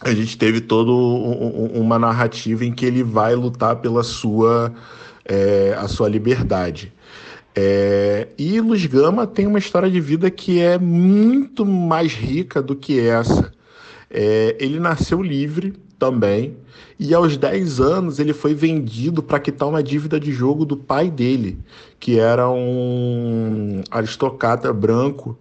a 0.00 0.14
gente 0.14 0.36
teve 0.36 0.60
toda 0.60 0.90
uma 0.92 1.98
narrativa 1.98 2.64
em 2.64 2.72
que 2.72 2.84
ele 2.84 3.02
vai 3.02 3.34
lutar 3.34 3.76
pela 3.76 4.02
sua, 4.02 4.72
é, 5.24 5.74
a 5.78 5.88
sua 5.88 6.08
liberdade. 6.08 6.92
É, 7.54 8.28
e 8.36 8.60
Luz 8.60 8.84
Gama 8.84 9.26
tem 9.26 9.46
uma 9.46 9.58
história 9.58 9.90
de 9.90 10.00
vida 10.00 10.30
que 10.30 10.60
é 10.60 10.78
muito 10.78 11.64
mais 11.64 12.12
rica 12.12 12.60
do 12.60 12.76
que 12.76 13.00
essa. 13.00 13.50
É, 14.10 14.54
ele 14.60 14.78
nasceu 14.78 15.22
livre 15.22 15.72
também, 15.98 16.54
e 16.98 17.14
aos 17.14 17.38
10 17.38 17.80
anos 17.80 18.18
ele 18.18 18.34
foi 18.34 18.54
vendido 18.54 19.22
para 19.22 19.40
quitar 19.40 19.66
uma 19.68 19.82
dívida 19.82 20.20
de 20.20 20.30
jogo 20.32 20.66
do 20.66 20.76
pai 20.76 21.10
dele, 21.10 21.58
que 21.98 22.18
era 22.18 22.50
um 22.50 23.82
aristocrata 23.90 24.70
branco 24.72 25.38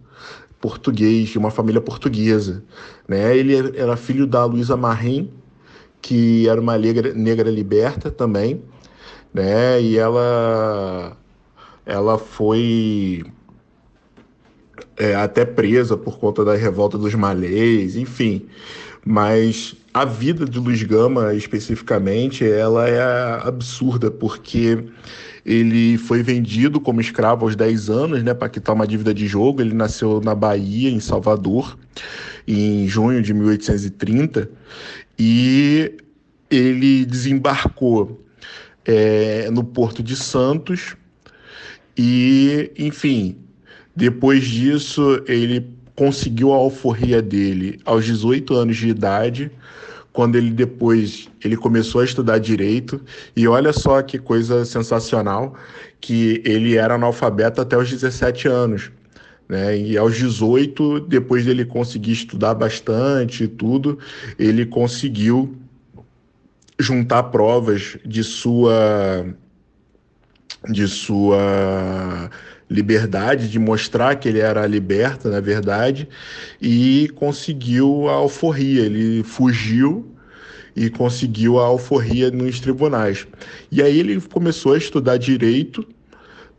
português, 0.66 1.30
de 1.30 1.38
uma 1.38 1.52
família 1.52 1.80
portuguesa. 1.80 2.64
Né? 3.08 3.38
Ele 3.38 3.56
era 3.78 3.96
filho 3.96 4.26
da 4.26 4.44
Luísa 4.46 4.76
Marim, 4.76 5.30
que 6.02 6.50
era 6.50 6.60
uma 6.60 6.76
negra, 6.76 7.14
negra 7.14 7.52
liberta 7.52 8.10
também, 8.10 8.64
né? 9.32 9.80
E 9.80 9.96
ela, 9.96 11.16
ela 11.86 12.18
foi 12.18 13.24
é, 14.98 15.14
até 15.14 15.46
presa 15.46 15.96
por 15.96 16.18
conta 16.18 16.44
da 16.44 16.56
revolta 16.56 16.98
dos 16.98 17.14
malês, 17.14 17.96
enfim. 17.96 18.48
Mas 19.08 19.76
a 19.94 20.04
vida 20.04 20.46
de 20.46 20.60
Luiz 20.60 20.82
Gama, 20.82 21.36
especificamente, 21.36 22.44
ela 22.44 22.90
é 22.90 23.48
absurda, 23.48 24.10
porque 24.10 24.84
ele 25.46 25.96
foi 26.00 26.24
vendido 26.24 26.82
como 26.82 27.00
escravo 27.00 27.46
aos 27.46 27.56
10 27.56 27.90
anos, 27.92 28.24
né, 28.24 28.34
para 28.34 28.50
quitar 28.50 28.74
uma 28.74 28.88
dívida 28.88 29.14
de 29.14 29.28
jogo. 29.28 29.62
Ele 29.62 29.76
nasceu 29.76 30.20
na 30.22 30.34
Bahia, 30.34 30.90
em 30.90 31.00
Salvador, 31.00 31.78
em 32.48 32.88
junho 32.88 33.22
de 33.22 33.32
1830, 33.32 34.50
e 35.20 35.94
ele 36.50 37.06
desembarcou 37.06 38.26
é, 38.84 39.50
no 39.52 39.64
Porto 39.64 40.02
de 40.02 40.16
Santos 40.16 40.96
e, 41.98 42.72
enfim, 42.78 43.38
depois 43.96 44.44
disso 44.44 45.24
ele 45.28 45.75
conseguiu 45.96 46.54
a 46.54 46.58
alforria 46.58 47.22
dele 47.22 47.80
aos 47.86 48.06
18 48.06 48.54
anos 48.54 48.78
de 48.78 48.90
idade, 48.90 49.52
quando 50.12 50.36
ele 50.36 50.52
depois 50.52 51.30
ele 51.44 51.58
começou 51.58 52.02
a 52.02 52.06
estudar 52.06 52.38
direito 52.38 53.02
e 53.36 53.48
olha 53.48 53.74
só 53.74 54.02
que 54.02 54.18
coisa 54.18 54.64
sensacional 54.64 55.56
que 56.00 56.42
ele 56.46 56.78
era 56.78 56.96
analfabeto 56.96 57.60
até 57.62 57.78
os 57.78 57.90
17 57.90 58.48
anos. 58.48 58.92
Né? 59.48 59.78
E 59.78 59.98
aos 59.98 60.16
18, 60.16 61.02
depois 61.02 61.46
dele 61.46 61.66
conseguir 61.66 62.14
estudar 62.14 62.54
bastante 62.54 63.44
e 63.44 63.48
tudo, 63.48 64.00
ele 64.40 64.66
conseguiu 64.66 65.56
juntar 66.80 67.24
provas 67.24 67.98
de 68.06 68.24
sua 68.24 69.26
de 70.70 70.88
sua 70.88 72.30
liberdade, 72.70 73.50
de 73.50 73.60
mostrar 73.60 74.16
que 74.16 74.28
ele 74.28 74.40
era 74.40 74.66
liberta, 74.66 75.30
na 75.30 75.40
verdade, 75.40 76.08
e 76.62 77.10
conseguiu 77.16 78.08
a 78.10 78.14
alforria. 78.14 78.84
Ele 78.84 79.24
fugiu 79.24 80.06
e 80.76 80.90
conseguiu 80.90 81.60
a 81.60 81.66
alforria 81.66 82.30
nos 82.32 82.60
tribunais. 82.60 83.26
E 83.72 83.82
aí 83.82 84.00
ele 84.00 84.20
começou 84.20 84.74
a 84.74 84.78
estudar 84.78 85.18
direito 85.18 85.88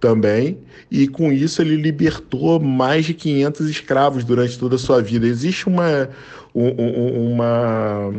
também, 0.01 0.59
e 0.91 1.09
com 1.09 1.33
isso 1.33 1.61
ele 1.63 1.77
libertou 1.77 2.61
mais 2.61 3.07
de 3.07 3.15
500 3.15 3.69
escravos 3.69 4.25
durante 4.25 4.59
toda 4.59 4.77
a 4.77 4.79
sua 4.79 5.03
vida. 5.03 5.27
Existe 5.27 5.67
uma, 5.67 6.09
uma 6.55 8.13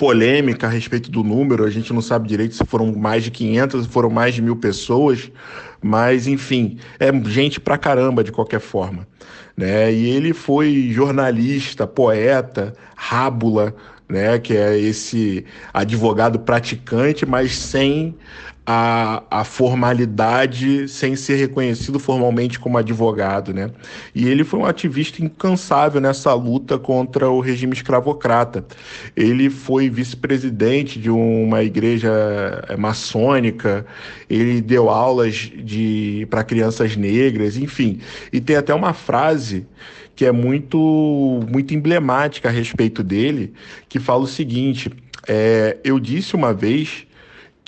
polêmica 0.00 0.66
a 0.66 0.70
respeito 0.70 1.10
do 1.10 1.22
número, 1.22 1.62
a 1.62 1.68
gente 1.68 1.92
não 1.92 2.00
sabe 2.00 2.26
direito 2.26 2.54
se 2.54 2.64
foram 2.64 2.90
mais 2.90 3.22
de 3.22 3.30
500, 3.30 3.84
se 3.84 3.88
foram 3.90 4.08
mais 4.08 4.34
de 4.34 4.40
mil 4.40 4.56
pessoas, 4.56 5.30
mas 5.82 6.26
enfim, 6.26 6.78
é 6.98 7.12
gente 7.28 7.60
pra 7.60 7.76
caramba 7.76 8.24
de 8.24 8.32
qualquer 8.32 8.60
forma. 8.60 9.06
Né? 9.54 9.92
E 9.92 10.08
ele 10.08 10.32
foi 10.32 10.88
jornalista, 10.90 11.86
poeta, 11.86 12.72
rábula, 12.96 13.74
né? 14.08 14.38
que 14.38 14.56
é 14.56 14.78
esse 14.78 15.44
advogado 15.70 16.38
praticante, 16.38 17.26
mas 17.26 17.54
sem 17.54 18.16
a, 18.66 19.22
a 19.30 19.44
formalidade 19.44 20.86
sem 20.86 21.16
ser 21.16 21.36
reconhecido 21.36 21.98
formalmente 21.98 22.58
como 22.58 22.78
advogado, 22.78 23.52
né? 23.52 23.70
E 24.14 24.28
ele 24.28 24.44
foi 24.44 24.60
um 24.60 24.66
ativista 24.66 25.22
incansável 25.24 26.00
nessa 26.00 26.32
luta 26.34 26.78
contra 26.78 27.28
o 27.30 27.40
regime 27.40 27.72
escravocrata. 27.72 28.64
Ele 29.16 29.50
foi 29.50 29.88
vice-presidente 29.88 31.00
de 31.00 31.10
uma 31.10 31.62
igreja 31.62 32.10
eh, 32.68 32.76
maçônica, 32.76 33.86
ele 34.28 34.60
deu 34.60 34.88
aulas 34.88 35.34
de 35.34 36.26
para 36.30 36.44
crianças 36.44 36.96
negras, 36.96 37.56
enfim. 37.56 38.00
E 38.32 38.40
tem 38.40 38.56
até 38.56 38.74
uma 38.74 38.92
frase 38.92 39.66
que 40.14 40.24
é 40.26 40.32
muito 40.32 41.40
muito 41.50 41.74
emblemática 41.74 42.48
a 42.48 42.52
respeito 42.52 43.02
dele, 43.02 43.54
que 43.88 43.98
fala 43.98 44.24
o 44.24 44.28
seguinte: 44.28 44.90
é, 45.26 45.78
eu 45.82 45.98
disse 45.98 46.36
uma 46.36 46.52
vez 46.52 47.06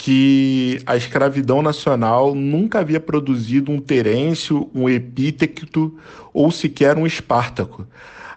que 0.04 0.82
a 0.84 0.96
escravidão 0.96 1.62
nacional 1.62 2.34
nunca 2.34 2.80
havia 2.80 2.98
produzido 2.98 3.70
um 3.70 3.78
Terêncio, 3.78 4.68
um 4.74 4.88
Epíteto 4.88 5.96
ou 6.34 6.50
sequer 6.50 6.98
um 6.98 7.06
Espartaco. 7.06 7.86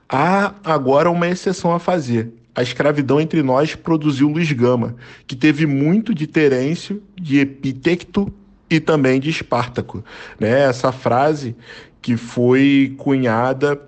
Há 0.07 0.53
agora 0.63 1.09
uma 1.09 1.27
exceção 1.27 1.73
a 1.73 1.79
fazer. 1.79 2.31
A 2.53 2.61
escravidão 2.61 3.19
entre 3.19 3.41
nós 3.41 3.73
produziu 3.73 4.29
Luiz 4.29 4.51
Gama, 4.51 4.95
que 5.25 5.35
teve 5.35 5.65
muito 5.65 6.13
de 6.13 6.27
Terêncio, 6.27 7.01
de 7.19 7.39
Epíteto 7.39 8.31
e 8.69 8.79
também 8.79 9.19
de 9.19 9.31
Espartaco. 9.31 10.05
Né? 10.39 10.65
Essa 10.65 10.91
frase 10.91 11.55
que 11.99 12.15
foi 12.15 12.93
cunhada 12.95 13.81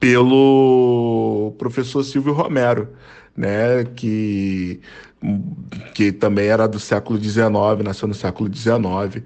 pelo 0.00 1.54
professor 1.58 2.02
Silvio 2.02 2.32
Romero, 2.32 2.88
né? 3.36 3.84
que 3.94 4.80
que 5.94 6.12
também 6.12 6.46
era 6.46 6.66
do 6.66 6.78
século 6.78 7.20
XIX, 7.20 7.48
nasceu 7.84 8.06
no 8.06 8.14
século 8.14 8.54
XIX, 8.54 9.22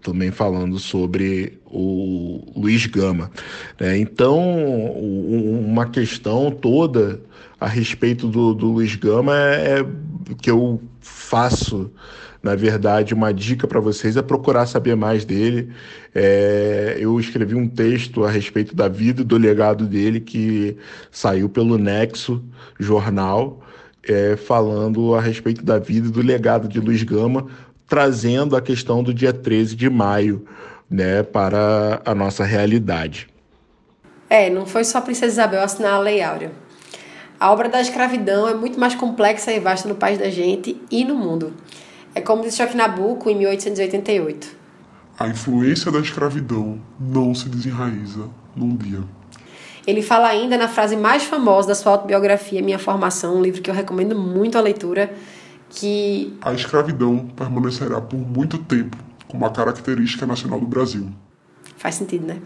também 0.00 0.30
falando 0.30 0.78
sobre 0.78 1.60
o 1.66 2.52
Luiz 2.56 2.86
Gama. 2.86 3.30
Né? 3.78 3.98
Então, 3.98 4.38
uma 4.38 5.86
questão 5.86 6.50
toda 6.50 7.20
a 7.60 7.66
respeito 7.66 8.28
do, 8.28 8.54
do 8.54 8.72
Luiz 8.72 8.94
Gama 8.94 9.36
é, 9.36 9.80
é 9.80 9.84
que 10.40 10.50
eu 10.50 10.80
faço 11.00 11.90
na 12.42 12.56
verdade, 12.56 13.14
uma 13.14 13.32
dica 13.32 13.68
para 13.68 13.78
vocês 13.78 14.16
é 14.16 14.22
procurar 14.22 14.66
saber 14.66 14.96
mais 14.96 15.24
dele. 15.24 15.68
É, 16.12 16.96
eu 16.98 17.18
escrevi 17.20 17.54
um 17.54 17.68
texto 17.68 18.24
a 18.24 18.30
respeito 18.30 18.74
da 18.74 18.88
vida 18.88 19.20
e 19.20 19.24
do 19.24 19.38
legado 19.38 19.86
dele 19.86 20.18
que 20.18 20.76
saiu 21.08 21.48
pelo 21.48 21.78
Nexo 21.78 22.42
Jornal 22.80 23.62
é, 24.08 24.36
falando 24.36 25.14
a 25.14 25.20
respeito 25.20 25.64
da 25.64 25.78
vida 25.78 26.08
e 26.08 26.10
do 26.10 26.20
legado 26.20 26.68
de 26.68 26.80
Luiz 26.80 27.02
Gama, 27.02 27.46
trazendo 27.86 28.56
a 28.56 28.62
questão 28.62 29.02
do 29.02 29.12
dia 29.12 29.32
13 29.32 29.76
de 29.76 29.88
maio 29.88 30.46
né, 30.90 31.22
para 31.22 32.00
a 32.04 32.14
nossa 32.14 32.44
realidade. 32.44 33.28
É, 34.28 34.48
não 34.48 34.66
foi 34.66 34.84
só 34.84 34.98
a 34.98 35.02
Princesa 35.02 35.32
Isabel 35.32 35.62
assinar 35.62 35.94
a 35.94 35.98
Lei 35.98 36.22
Áurea. 36.22 36.52
A 37.38 37.50
obra 37.50 37.68
da 37.68 37.80
escravidão 37.80 38.48
é 38.48 38.54
muito 38.54 38.78
mais 38.78 38.94
complexa 38.94 39.52
e 39.52 39.58
vasta 39.58 39.88
no 39.88 39.94
país 39.94 40.18
da 40.18 40.30
gente 40.30 40.80
e 40.90 41.04
no 41.04 41.14
mundo. 41.14 41.52
É 42.14 42.20
como 42.20 42.42
disse 42.42 42.58
Joaquim 42.58 42.76
Nabuco 42.76 43.28
em 43.28 43.36
1888. 43.36 44.56
A 45.18 45.28
influência 45.28 45.90
da 45.90 45.98
escravidão 45.98 46.80
não 46.98 47.34
se 47.34 47.48
desenraiza 47.48 48.28
num 48.54 48.76
dia. 48.76 49.00
Ele 49.86 50.00
fala 50.00 50.28
ainda 50.28 50.56
na 50.56 50.68
frase 50.68 50.96
mais 50.96 51.24
famosa 51.24 51.68
da 51.68 51.74
sua 51.74 51.92
autobiografia, 51.92 52.62
Minha 52.62 52.78
Formação, 52.78 53.36
um 53.36 53.42
livro 53.42 53.60
que 53.60 53.68
eu 53.68 53.74
recomendo 53.74 54.16
muito 54.16 54.56
a 54.56 54.60
leitura, 54.60 55.12
que 55.68 56.36
a 56.40 56.52
escravidão 56.52 57.26
permanecerá 57.36 58.00
por 58.00 58.18
muito 58.18 58.58
tempo 58.58 58.96
como 59.26 59.44
a 59.46 59.50
característica 59.50 60.26
nacional 60.26 60.60
do 60.60 60.66
Brasil. 60.66 61.08
Faz 61.76 61.96
sentido, 61.96 62.26
né? 62.26 62.38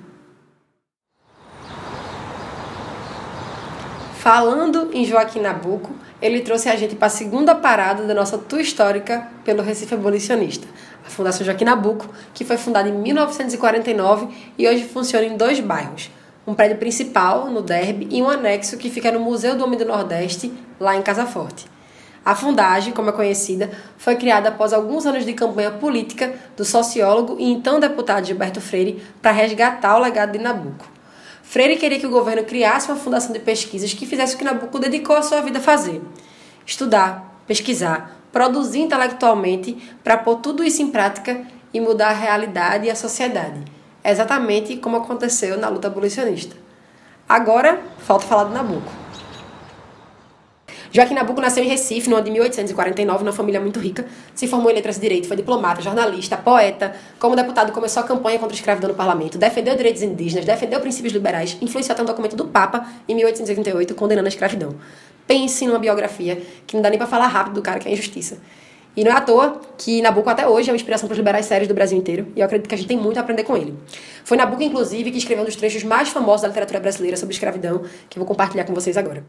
Falando 4.15 4.91
em 4.93 5.05
Joaquim 5.05 5.41
Nabuco, 5.41 5.95
ele 6.21 6.41
trouxe 6.41 6.69
a 6.69 6.75
gente 6.75 6.97
para 6.97 7.07
a 7.07 7.11
segunda 7.11 7.55
parada 7.55 8.05
da 8.05 8.15
nossa 8.15 8.39
tour 8.39 8.61
histórica 8.61 9.29
pelo 9.45 9.63
Recife 9.63 9.95
Abolicionista, 9.95 10.67
a 11.07 11.11
Fundação 11.11 11.45
Joaquim 11.45 11.65
Nabuco, 11.65 12.09
que 12.33 12.45
foi 12.45 12.57
fundada 12.57 12.89
em 12.89 12.93
1949 12.93 14.29
e 14.59 14.67
hoje 14.67 14.85
funciona 14.85 15.27
em 15.27 15.37
dois 15.37 15.61
bairros, 15.61 16.11
um 16.47 16.55
prédio 16.55 16.77
principal 16.77 17.51
no 17.51 17.61
Derby 17.61 18.07
e 18.11 18.23
um 18.23 18.31
anexo 18.31 18.77
que 18.77 18.89
fica 18.89 19.11
no 19.11 19.19
Museu 19.19 19.57
do 19.57 19.65
Homem 19.65 19.79
do 19.79 19.85
Nordeste, 19.85 20.53
lá 20.79 20.97
em 20.97 21.03
Casa 21.03 21.27
Forte. 21.27 21.67
A 22.25 22.35
Fundagem, 22.35 22.93
como 22.93 23.11
é 23.11 23.13
conhecida, 23.13 23.71
foi 23.97 24.17
criada 24.17 24.49
após 24.49 24.73
alguns 24.73 25.07
anos 25.07 25.25
de 25.25 25.33
campanha 25.33 25.71
política 25.73 26.35
do 26.57 26.65
sociólogo 26.65 27.37
e 27.39 27.53
então 27.53 27.81
deputado 27.81 28.27
Gilberto 28.27 28.61
Freire 28.61 29.03
para 29.21 29.33
resgatar 29.33 29.97
o 29.97 30.01
legado 30.01 30.33
de 30.33 30.39
Nabucco. 30.39 30.87
Freire 31.43 31.77
queria 31.77 32.01
que 32.01 32.07
o 32.07 32.11
governo 32.11 32.45
criasse 32.45 32.89
uma 32.91 32.97
fundação 32.97 33.33
de 33.33 33.39
pesquisas 33.39 33.95
que 33.95 34.07
fizesse 34.07 34.35
o 34.35 34.39
que 34.39 34.45
Nabucco 34.45 34.79
dedicou 34.79 35.17
a 35.17 35.23
sua 35.23 35.41
vida 35.41 35.59
a 35.59 35.63
fazer: 35.63 36.03
estudar, 36.65 37.41
pesquisar, 37.47 38.21
produzir 38.33 38.81
intelectualmente 38.81 39.77
para 40.03 40.17
pôr 40.17 40.37
tudo 40.37 40.65
isso 40.65 40.83
em 40.83 40.89
prática 40.89 41.43
e 41.73 41.81
mudar 41.81 42.09
a 42.09 42.13
realidade 42.13 42.87
e 42.87 42.91
a 42.91 42.97
sociedade 42.97 43.76
exatamente 44.11 44.77
como 44.77 44.97
aconteceu 44.97 45.57
na 45.59 45.69
luta 45.69 45.89
abolicionista. 45.89 46.57
Agora, 47.29 47.81
falta 47.99 48.25
falar 48.27 48.45
do 48.45 48.55
Nabucco. 48.55 49.07
Joaquim 50.93 51.15
Nabuco 51.15 51.41
nasceu 51.41 51.63
em 51.63 51.69
Recife 51.69 52.09
no 52.09 52.17
ano 52.17 52.25
de 52.25 52.31
1849, 52.31 53.25
numa 53.25 53.33
família 53.33 53.61
muito 53.61 53.79
rica. 53.79 54.07
Se 54.35 54.47
formou 54.47 54.71
em 54.71 54.75
letras 54.75 54.95
de 54.95 55.03
direito, 55.03 55.29
foi 55.29 55.37
diplomata, 55.37 55.83
jornalista, 55.83 56.37
poeta. 56.37 56.95
Como 57.19 57.37
deputado, 57.37 57.71
começou 57.73 58.03
a 58.03 58.07
campanha 58.07 58.39
contra 58.39 58.55
a 58.55 58.59
escravidão 58.59 58.89
no 58.89 58.95
parlamento, 58.95 59.37
defendeu 59.37 59.77
direitos 59.77 60.03
indígenas, 60.03 60.47
defendeu 60.47 60.81
princípios 60.81 61.13
liberais, 61.13 61.59
influenciou 61.61 61.93
até 61.93 62.03
um 62.03 62.07
documento 62.07 62.35
do 62.35 62.47
Papa 62.47 62.87
em 63.07 63.15
1888 63.15 63.95
condenando 63.95 64.27
a 64.27 64.31
escravidão. 64.31 64.75
Pense 65.27 65.67
numa 65.67 65.79
biografia 65.79 66.41
que 66.67 66.77
não 66.77 66.83
dá 66.83 66.89
nem 66.89 66.99
para 66.99 67.09
falar 67.09 67.27
rápido 67.27 67.55
do 67.55 67.63
cara 67.63 67.79
que 67.79 67.89
é 67.89 67.93
injustiça. 67.93 68.39
E 68.97 69.05
não 69.05 69.13
é 69.13 69.15
à 69.15 69.21
toa 69.21 69.61
que 69.77 70.01
Nabucco 70.01 70.31
até 70.31 70.49
hoje 70.49 70.71
é 70.71 70.73
uma 70.73 70.77
inspiração 70.77 71.07
para 71.07 71.13
os 71.13 71.19
liberais 71.19 71.45
sérios 71.45 71.69
do 71.69 71.75
Brasil 71.75 71.99
inteiro, 71.99 72.29
e 72.35 72.41
eu 72.41 72.47
acredito 72.47 72.67
que 72.67 72.75
a 72.75 72.79
gente 72.79 72.89
tem 72.89 72.97
muito 72.97 73.19
a 73.19 73.21
aprender 73.21 73.45
com 73.45 73.55
ele. 73.55 73.75
Foi 74.25 74.39
Nabucco, 74.39 74.63
inclusive, 74.63 75.11
que 75.11 75.19
escreveu 75.19 75.43
um 75.43 75.47
dos 75.47 75.57
trechos 75.57 75.85
mais 75.85 76.09
famosos 76.09 76.43
da 76.43 76.49
literatura 76.49 76.81
brasileira 76.81 77.17
sobre 77.17 77.35
escravidão, 77.35 77.83
que 78.09 78.19
eu 78.19 78.21
vou 78.21 78.27
compartilhar 78.27 78.65
com 78.65 78.73
vocês 78.73 78.97
agora. 78.97 79.23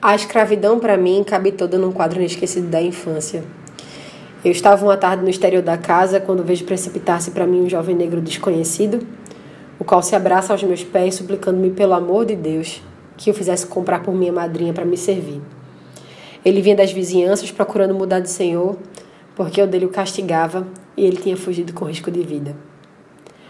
A 0.00 0.14
escravidão 0.14 0.78
para 0.78 0.96
mim 0.96 1.24
cabe 1.26 1.52
toda 1.52 1.76
num 1.76 1.92
quadro 1.92 2.20
inesquecido 2.20 2.68
da 2.68 2.80
infância. 2.80 3.42
Eu 4.42 4.52
estava 4.52 4.82
uma 4.82 4.96
tarde 4.96 5.22
no 5.22 5.28
exterior 5.28 5.62
da 5.62 5.76
casa 5.76 6.18
quando 6.20 6.42
vejo 6.42 6.64
precipitar-se 6.64 7.32
para 7.32 7.46
mim 7.46 7.62
um 7.62 7.68
jovem 7.68 7.94
negro 7.94 8.22
desconhecido, 8.22 9.06
o 9.78 9.84
qual 9.84 10.02
se 10.02 10.16
abraça 10.16 10.54
aos 10.54 10.62
meus 10.62 10.82
pés 10.82 11.16
suplicando-me 11.16 11.70
pelo 11.70 11.92
amor 11.92 12.24
de 12.24 12.36
Deus 12.36 12.80
que 13.18 13.28
eu 13.28 13.34
fizesse 13.34 13.66
comprar 13.66 14.02
por 14.02 14.14
minha 14.14 14.32
madrinha 14.32 14.72
para 14.72 14.86
me 14.86 14.96
servir. 14.96 15.42
Ele 16.44 16.62
vinha 16.62 16.76
das 16.76 16.92
vizinhanças 16.92 17.50
procurando 17.50 17.94
mudar 17.94 18.20
de 18.20 18.30
senhor, 18.30 18.76
porque 19.34 19.60
eu 19.60 19.66
dele 19.66 19.86
o 19.86 19.90
castigava 19.90 20.66
e 20.96 21.04
ele 21.04 21.16
tinha 21.16 21.36
fugido 21.36 21.72
com 21.72 21.84
risco 21.84 22.10
de 22.10 22.22
vida. 22.22 22.56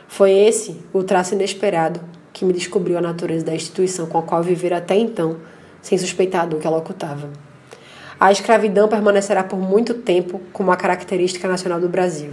Foi 0.09 0.33
esse 0.33 0.81
o 0.93 1.03
traço 1.03 1.35
inesperado 1.35 2.01
que 2.33 2.45
me 2.45 2.53
descobriu 2.53 2.99
a 2.99 3.01
natureza 3.01 3.45
da 3.45 3.55
instituição 3.55 4.07
com 4.07 4.19
a 4.19 4.23
qual 4.23 4.43
viver 4.43 4.73
até 4.73 4.97
então 4.97 5.37
sem 5.81 5.97
suspeitar 5.97 6.49
do 6.49 6.57
que 6.57 6.67
ela 6.67 6.79
ocultava. 6.79 7.31
A 8.19 8.31
escravidão 8.31 8.87
permanecerá 8.87 9.43
por 9.43 9.59
muito 9.59 9.95
tempo 9.95 10.41
como 10.53 10.69
uma 10.69 10.77
característica 10.77 11.49
nacional 11.49 11.81
do 11.81 11.89
Brasil. 11.89 12.33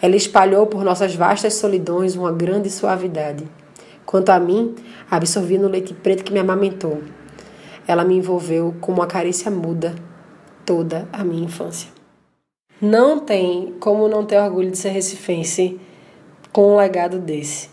Ela 0.00 0.16
espalhou 0.16 0.66
por 0.66 0.84
nossas 0.84 1.14
vastas 1.14 1.54
solidões 1.54 2.14
uma 2.14 2.30
grande 2.30 2.70
suavidade. 2.70 3.44
Quanto 4.04 4.30
a 4.30 4.38
mim, 4.38 4.74
absorvi 5.10 5.58
no 5.58 5.68
leite 5.68 5.94
preto 5.94 6.22
que 6.22 6.32
me 6.32 6.38
amamentou. 6.38 7.02
Ela 7.92 8.06
me 8.06 8.16
envolveu 8.16 8.74
com 8.80 8.90
uma 8.90 9.06
carícia 9.06 9.50
muda 9.50 9.94
toda 10.64 11.06
a 11.12 11.22
minha 11.22 11.44
infância. 11.44 11.90
Não 12.80 13.18
tem 13.20 13.74
como 13.78 14.08
não 14.08 14.24
ter 14.24 14.38
orgulho 14.38 14.70
de 14.70 14.78
ser 14.78 14.88
recifense 14.88 15.78
com 16.50 16.72
um 16.72 16.76
legado 16.76 17.18
desse. 17.18 17.68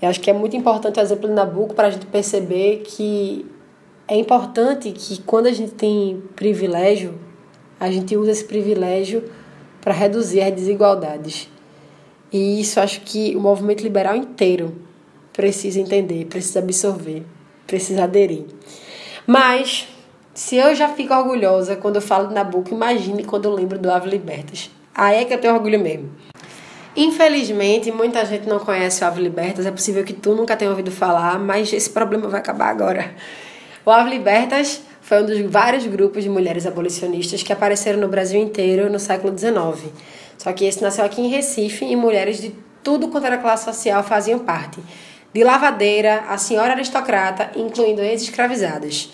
E 0.00 0.06
acho 0.06 0.20
que 0.20 0.30
é 0.30 0.32
muito 0.32 0.56
importante 0.56 1.00
o 1.00 1.02
exemplo 1.02 1.26
do 1.26 1.34
Nabucco 1.34 1.74
para 1.74 1.88
a 1.88 1.90
gente 1.90 2.06
perceber 2.06 2.84
que 2.86 3.44
é 4.06 4.16
importante 4.16 4.92
que 4.92 5.20
quando 5.22 5.46
a 5.46 5.52
gente 5.52 5.72
tem 5.72 6.22
privilégio, 6.36 7.18
a 7.80 7.90
gente 7.90 8.16
usa 8.16 8.30
esse 8.30 8.44
privilégio 8.44 9.24
para 9.80 9.92
reduzir 9.92 10.42
as 10.42 10.52
desigualdades. 10.52 11.48
E 12.30 12.60
isso 12.60 12.78
acho 12.78 13.00
que 13.00 13.34
o 13.34 13.40
movimento 13.40 13.82
liberal 13.82 14.14
inteiro 14.14 14.76
precisa 15.32 15.80
entender, 15.80 16.24
precisa 16.26 16.60
absorver, 16.60 17.24
precisa 17.66 18.04
aderir. 18.04 18.44
Mas, 19.26 19.88
se 20.34 20.56
eu 20.56 20.74
já 20.74 20.88
fico 20.88 21.14
orgulhosa 21.14 21.76
quando 21.76 21.96
eu 21.96 22.02
falo 22.02 22.28
do 22.28 22.34
Nabucco, 22.34 22.74
imagine 22.74 23.24
quando 23.24 23.46
eu 23.46 23.52
lembro 23.52 23.78
do 23.78 23.90
Ave 23.90 24.10
Libertas. 24.10 24.70
Aí 24.94 25.22
é 25.22 25.24
que 25.24 25.32
eu 25.32 25.40
tenho 25.40 25.54
orgulho 25.54 25.80
mesmo. 25.80 26.10
Infelizmente, 26.96 27.90
muita 27.90 28.24
gente 28.24 28.48
não 28.48 28.60
conhece 28.60 29.02
o 29.02 29.06
Ave 29.06 29.20
Libertas. 29.22 29.66
É 29.66 29.70
possível 29.70 30.04
que 30.04 30.12
tu 30.12 30.34
nunca 30.34 30.56
tenha 30.56 30.70
ouvido 30.70 30.90
falar, 30.90 31.38
mas 31.38 31.72
esse 31.72 31.90
problema 31.90 32.28
vai 32.28 32.40
acabar 32.40 32.68
agora. 32.68 33.14
O 33.84 33.90
Ave 33.90 34.10
Libertas 34.10 34.82
foi 35.00 35.22
um 35.22 35.26
dos 35.26 35.40
vários 35.40 35.86
grupos 35.86 36.22
de 36.22 36.30
mulheres 36.30 36.66
abolicionistas 36.66 37.42
que 37.42 37.52
apareceram 37.52 37.98
no 37.98 38.08
Brasil 38.08 38.40
inteiro 38.40 38.90
no 38.90 38.98
século 38.98 39.36
XIX. 39.36 39.92
Só 40.38 40.52
que 40.52 40.64
esse 40.64 40.82
nasceu 40.82 41.04
aqui 41.04 41.20
em 41.20 41.28
Recife 41.28 41.84
e 41.84 41.96
mulheres 41.96 42.40
de 42.40 42.54
tudo 42.82 43.08
quanto 43.08 43.26
era 43.26 43.38
classe 43.38 43.64
social 43.64 44.02
faziam 44.02 44.38
parte. 44.38 44.80
De 45.34 45.42
lavadeira 45.42 46.24
a 46.28 46.38
senhora 46.38 46.72
aristocrata, 46.72 47.50
incluindo 47.56 48.00
ex-escravizadas. 48.00 49.12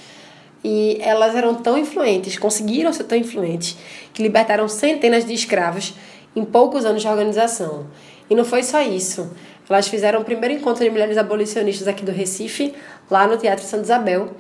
E 0.62 0.98
elas 1.00 1.35
eram 1.35 1.54
tão 1.54 1.78
influentes, 1.78 2.38
conseguiram 2.38 2.92
ser 2.92 3.04
tão 3.04 3.16
influentes, 3.16 3.78
que 4.12 4.22
libertaram 4.22 4.68
centenas 4.68 5.24
de 5.24 5.33
escravos 5.33 5.94
em 6.37 6.44
poucos 6.44 6.85
anos 6.85 7.00
de 7.00 7.09
organização. 7.09 7.87
E 8.28 8.35
não 8.35 8.44
foi 8.44 8.62
só 8.62 8.83
isso. 8.83 9.30
Elas 9.68 9.88
fizeram 9.88 10.20
o 10.20 10.24
primeiro 10.24 10.54
encontro 10.54 10.85
de 10.85 10.90
mulheres 10.90 11.16
abolicionistas 11.16 11.88
aqui 11.88 12.04
do 12.04 12.12
Recife, 12.12 12.74
lá 13.11 13.26
no 13.26 13.38
Teatro 13.38 13.64
Santa 13.64 13.85
Isabel, 13.85 14.33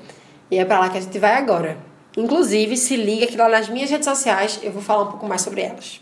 e 0.50 0.58
é 0.58 0.64
para 0.64 0.80
lá 0.80 0.90
que 0.90 0.98
a 0.98 1.00
gente 1.00 1.18
vai 1.18 1.34
agora. 1.34 1.78
Inclusive, 2.16 2.76
se 2.76 2.96
liga 2.96 3.26
que 3.26 3.36
lá 3.36 3.48
nas 3.48 3.68
minhas 3.68 3.88
redes 3.88 4.06
sociais 4.06 4.58
eu 4.62 4.72
vou 4.72 4.82
falar 4.82 5.04
um 5.04 5.10
pouco 5.12 5.26
mais 5.26 5.40
sobre 5.40 5.62
elas. 5.62 6.00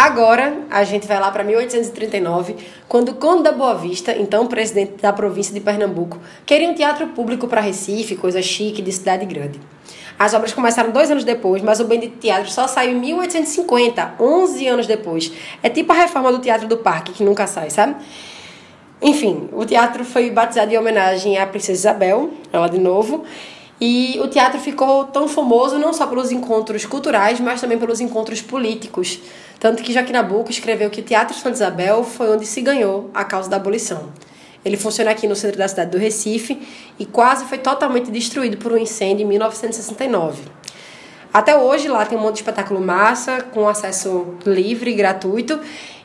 Agora, 0.00 0.58
a 0.70 0.84
gente 0.84 1.08
vai 1.08 1.18
lá 1.18 1.28
para 1.28 1.42
1839, 1.42 2.54
quando 2.86 3.08
o 3.08 3.14
Conde 3.14 3.42
da 3.42 3.50
Boa 3.50 3.74
Vista, 3.74 4.16
então 4.16 4.46
presidente 4.46 5.02
da 5.02 5.12
província 5.12 5.52
de 5.52 5.58
Pernambuco, 5.58 6.20
queria 6.46 6.68
um 6.70 6.72
teatro 6.72 7.08
público 7.08 7.48
para 7.48 7.60
Recife, 7.60 8.14
coisa 8.14 8.40
chique 8.40 8.80
de 8.80 8.92
cidade 8.92 9.26
grande. 9.26 9.58
As 10.16 10.34
obras 10.34 10.52
começaram 10.52 10.92
dois 10.92 11.10
anos 11.10 11.24
depois, 11.24 11.62
mas 11.62 11.80
o 11.80 11.84
bendito 11.84 12.16
teatro 12.16 12.48
só 12.48 12.68
saiu 12.68 12.92
em 12.92 13.00
1850, 13.00 14.14
11 14.20 14.68
anos 14.68 14.86
depois. 14.86 15.32
É 15.64 15.68
tipo 15.68 15.90
a 15.90 15.96
reforma 15.96 16.30
do 16.30 16.38
Teatro 16.38 16.68
do 16.68 16.76
Parque, 16.76 17.10
que 17.10 17.24
nunca 17.24 17.48
sai, 17.48 17.68
sabe? 17.68 17.96
Enfim, 19.02 19.48
o 19.52 19.66
teatro 19.66 20.04
foi 20.04 20.30
batizado 20.30 20.72
em 20.72 20.78
homenagem 20.78 21.38
à 21.38 21.44
Princesa 21.44 21.72
Isabel, 21.72 22.30
ela 22.52 22.68
de 22.68 22.78
novo, 22.78 23.24
e 23.80 24.18
o 24.20 24.26
teatro 24.26 24.58
ficou 24.60 25.04
tão 25.04 25.28
famoso 25.28 25.78
não 25.78 25.92
só 25.92 26.06
pelos 26.06 26.32
encontros 26.32 26.84
culturais, 26.84 27.38
mas 27.38 27.60
também 27.60 27.78
pelos 27.78 28.00
encontros 28.00 28.42
políticos. 28.42 29.20
Tanto 29.60 29.82
que 29.82 29.92
Joaquim 29.92 30.12
Nabuco 30.12 30.50
escreveu 30.50 30.88
que 30.88 31.00
o 31.00 31.04
Teatro 31.04 31.34
Santa 31.34 31.56
Isabel 31.56 32.04
foi 32.04 32.30
onde 32.30 32.46
se 32.46 32.60
ganhou 32.60 33.10
a 33.12 33.24
causa 33.24 33.50
da 33.50 33.56
abolição. 33.56 34.10
Ele 34.64 34.76
funciona 34.76 35.10
aqui 35.10 35.26
no 35.26 35.34
centro 35.34 35.58
da 35.58 35.66
cidade 35.66 35.90
do 35.90 35.98
Recife 35.98 36.60
e 36.98 37.06
quase 37.06 37.44
foi 37.44 37.58
totalmente 37.58 38.10
destruído 38.10 38.56
por 38.56 38.72
um 38.72 38.76
incêndio 38.76 39.24
em 39.24 39.28
1969. 39.28 40.42
Até 41.32 41.56
hoje 41.56 41.88
lá 41.88 42.04
tem 42.06 42.16
um 42.16 42.20
monte 42.20 42.34
de 42.34 42.40
espetáculo 42.40 42.80
massa, 42.80 43.42
com 43.42 43.68
acesso 43.68 44.34
livre 44.46 44.90
e 44.90 44.94
gratuito, 44.94 45.60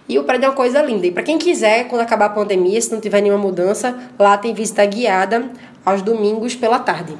e 0.07 0.19
o 0.19 0.23
prédio 0.23 0.47
é 0.47 0.49
uma 0.49 0.55
coisa 0.55 0.81
linda. 0.81 1.07
E 1.07 1.11
para 1.11 1.23
quem 1.23 1.37
quiser, 1.37 1.87
quando 1.87 2.01
acabar 2.01 2.25
a 2.25 2.29
pandemia, 2.29 2.81
se 2.81 2.91
não 2.91 2.99
tiver 2.99 3.21
nenhuma 3.21 3.41
mudança, 3.41 3.97
lá 4.19 4.37
tem 4.37 4.53
visita 4.53 4.85
guiada 4.85 5.49
aos 5.85 6.01
domingos 6.01 6.55
pela 6.55 6.79
tarde. 6.79 7.15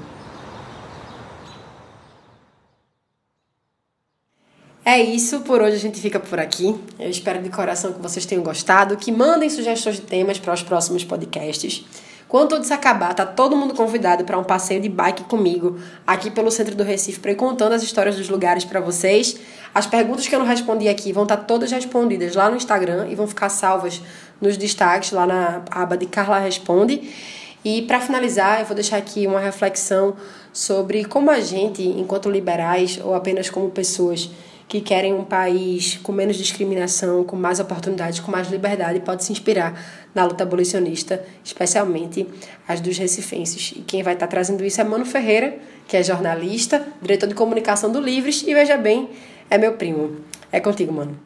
É 4.86 5.02
isso, 5.02 5.40
por 5.42 5.62
hoje 5.62 5.78
a 5.78 5.80
gente 5.80 6.02
fica 6.02 6.20
por 6.20 6.38
aqui. 6.38 6.78
Eu 7.00 7.10
espero 7.10 7.42
de 7.42 7.50
coração 7.50 7.94
que 7.94 8.02
vocês 8.02 8.26
tenham 8.26 8.44
gostado, 8.44 8.98
que 8.98 9.14
mandem 9.14 9.50
sugestões 9.50 9.96
de 9.96 10.02
temas 10.02 10.38
para 10.38 10.54
os 10.54 10.62
próximos 10.62 11.06
podcasts. 11.06 11.86
Quando 12.28 12.50
tudo 12.50 12.64
isso 12.64 12.74
acabar, 12.74 13.14
tá 13.14 13.26
todo 13.26 13.56
mundo 13.56 13.74
convidado 13.74 14.26
para 14.26 14.38
um 14.38 14.44
passeio 14.44 14.82
de 14.82 14.90
bike 14.90 15.24
comigo 15.24 15.80
aqui 16.06 16.30
pelo 16.30 16.52
centro 16.52 16.76
do 16.76 16.84
Recife 16.84 17.22
para 17.22 17.32
ir 17.32 17.36
contando 17.36 17.72
as 17.72 17.82
histórias 17.82 18.18
dos 18.18 18.28
lugares 18.28 18.66
para 18.66 18.82
vocês. 18.82 19.38
As 19.74 19.86
perguntas 19.86 20.28
que 20.28 20.36
eu 20.36 20.40
não 20.40 20.46
respondi 20.46 20.90
aqui 20.90 21.14
vão 21.14 21.24
estar 21.24 21.38
tá 21.38 21.44
todas 21.44 21.72
respondidas 21.72 22.36
lá 22.36 22.50
no 22.50 22.58
Instagram 22.58 23.08
e 23.08 23.16
vão 23.16 23.26
ficar 23.26 23.48
salvas 23.48 24.02
nos 24.42 24.58
destaques 24.58 25.14
lá 25.14 25.26
na 25.26 25.62
aba 25.72 25.96
de 25.96 26.08
Carla 26.08 26.40
Responde. 26.40 27.10
E 27.64 27.84
para 27.84 28.02
finalizar, 28.02 28.60
eu 28.60 28.66
vou 28.66 28.76
deixar 28.76 28.98
aqui 28.98 29.26
uma 29.28 29.40
reflexão 29.40 30.16
sobre 30.52 31.06
como 31.06 31.32
a 31.32 31.40
gente, 31.40 31.82
enquanto 31.82 32.30
liberais 32.30 33.00
ou 33.02 33.16
apenas 33.16 33.50
como 33.50 33.70
pessoas 33.70 34.30
que 34.74 34.82
querem 34.82 35.14
um 35.14 35.24
país 35.24 36.00
com 36.02 36.12
menos 36.12 36.36
discriminação, 36.36 37.24
com 37.24 37.36
mais 37.36 37.60
oportunidades, 37.60 38.20
com 38.20 38.32
mais 38.32 38.50
liberdade, 38.50 39.00
pode 39.02 39.24
se 39.24 39.32
inspirar 39.32 39.80
na 40.16 40.26
luta 40.26 40.42
abolicionista, 40.42 41.24
especialmente 41.44 42.28
as 42.68 42.82
dos 42.82 42.98
recifenses. 42.98 43.74
E 43.76 43.82
quem 43.82 44.02
vai 44.02 44.16
estar 44.16 44.26
trazendo 44.26 44.66
isso 44.66 44.82
é 44.82 44.84
Mano 44.84 45.06
Ferreira, 45.06 45.60
que 45.88 45.96
é 45.96 46.02
jornalista, 46.02 46.84
diretor 47.00 47.28
de 47.28 47.36
comunicação 47.36 47.92
do 47.92 48.00
Livres, 48.00 48.42
e 48.48 48.52
veja 48.56 48.76
bem, 48.76 49.12
é 49.48 49.60
meu 49.60 49.74
primo. 49.74 50.22
É 50.52 50.60
contigo, 50.60 50.92
mano. 50.92 51.20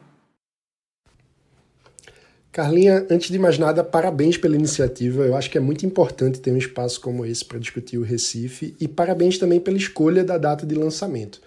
Carlinha, 2.52 3.06
antes 3.10 3.30
de 3.30 3.38
mais 3.38 3.56
nada, 3.56 3.82
parabéns 3.82 4.36
pela 4.36 4.56
iniciativa. 4.56 5.22
Eu 5.24 5.34
acho 5.34 5.48
que 5.48 5.56
é 5.56 5.60
muito 5.60 5.86
importante 5.86 6.38
ter 6.38 6.50
um 6.50 6.58
espaço 6.58 7.00
como 7.00 7.24
esse 7.24 7.46
para 7.46 7.58
discutir 7.58 7.96
o 7.96 8.02
Recife 8.02 8.76
e 8.78 8.86
parabéns 8.86 9.38
também 9.38 9.58
pela 9.58 9.78
escolha 9.78 10.22
da 10.22 10.36
data 10.36 10.66
de 10.66 10.74
lançamento. 10.74 11.40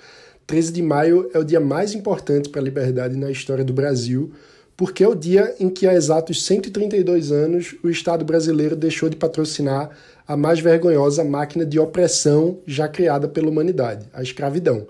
13 0.51 0.73
de 0.73 0.81
maio 0.81 1.29
é 1.33 1.39
o 1.39 1.45
dia 1.45 1.61
mais 1.61 1.93
importante 1.93 2.49
para 2.49 2.59
a 2.59 2.63
liberdade 2.63 3.15
na 3.15 3.31
história 3.31 3.63
do 3.63 3.71
Brasil, 3.71 4.33
porque 4.75 5.01
é 5.01 5.07
o 5.07 5.15
dia 5.15 5.55
em 5.61 5.69
que 5.69 5.87
há 5.87 5.93
exatos 5.93 6.43
132 6.43 7.31
anos 7.31 7.73
o 7.81 7.89
Estado 7.89 8.25
brasileiro 8.25 8.75
deixou 8.75 9.07
de 9.07 9.15
patrocinar 9.15 9.91
a 10.27 10.35
mais 10.35 10.59
vergonhosa 10.59 11.23
máquina 11.23 11.65
de 11.65 11.79
opressão 11.79 12.59
já 12.67 12.85
criada 12.89 13.29
pela 13.29 13.47
humanidade, 13.47 14.09
a 14.11 14.21
escravidão. 14.21 14.87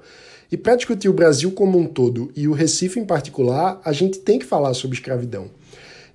E 0.52 0.58
para 0.58 0.76
discutir 0.76 1.10
o 1.10 1.14
Brasil 1.14 1.52
como 1.52 1.78
um 1.78 1.86
todo 1.86 2.32
e 2.36 2.48
o 2.48 2.54
Recife 2.54 3.00
em 3.00 3.06
particular, 3.06 3.80
a 3.86 3.94
gente 3.94 4.18
tem 4.18 4.40
que 4.40 4.46
falar 4.48 4.74
sobre 4.74 4.98
escravidão. 4.98 5.46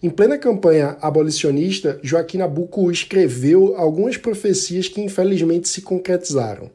Em 0.02 0.10
plena 0.10 0.36
campanha 0.36 0.96
abolicionista, 1.00 2.00
Joaquim 2.02 2.38
Nabuco 2.38 2.90
escreveu 2.90 3.76
algumas 3.76 4.16
profecias 4.16 4.88
que 4.88 5.00
infelizmente 5.00 5.68
se 5.68 5.82
concretizaram. 5.82 6.68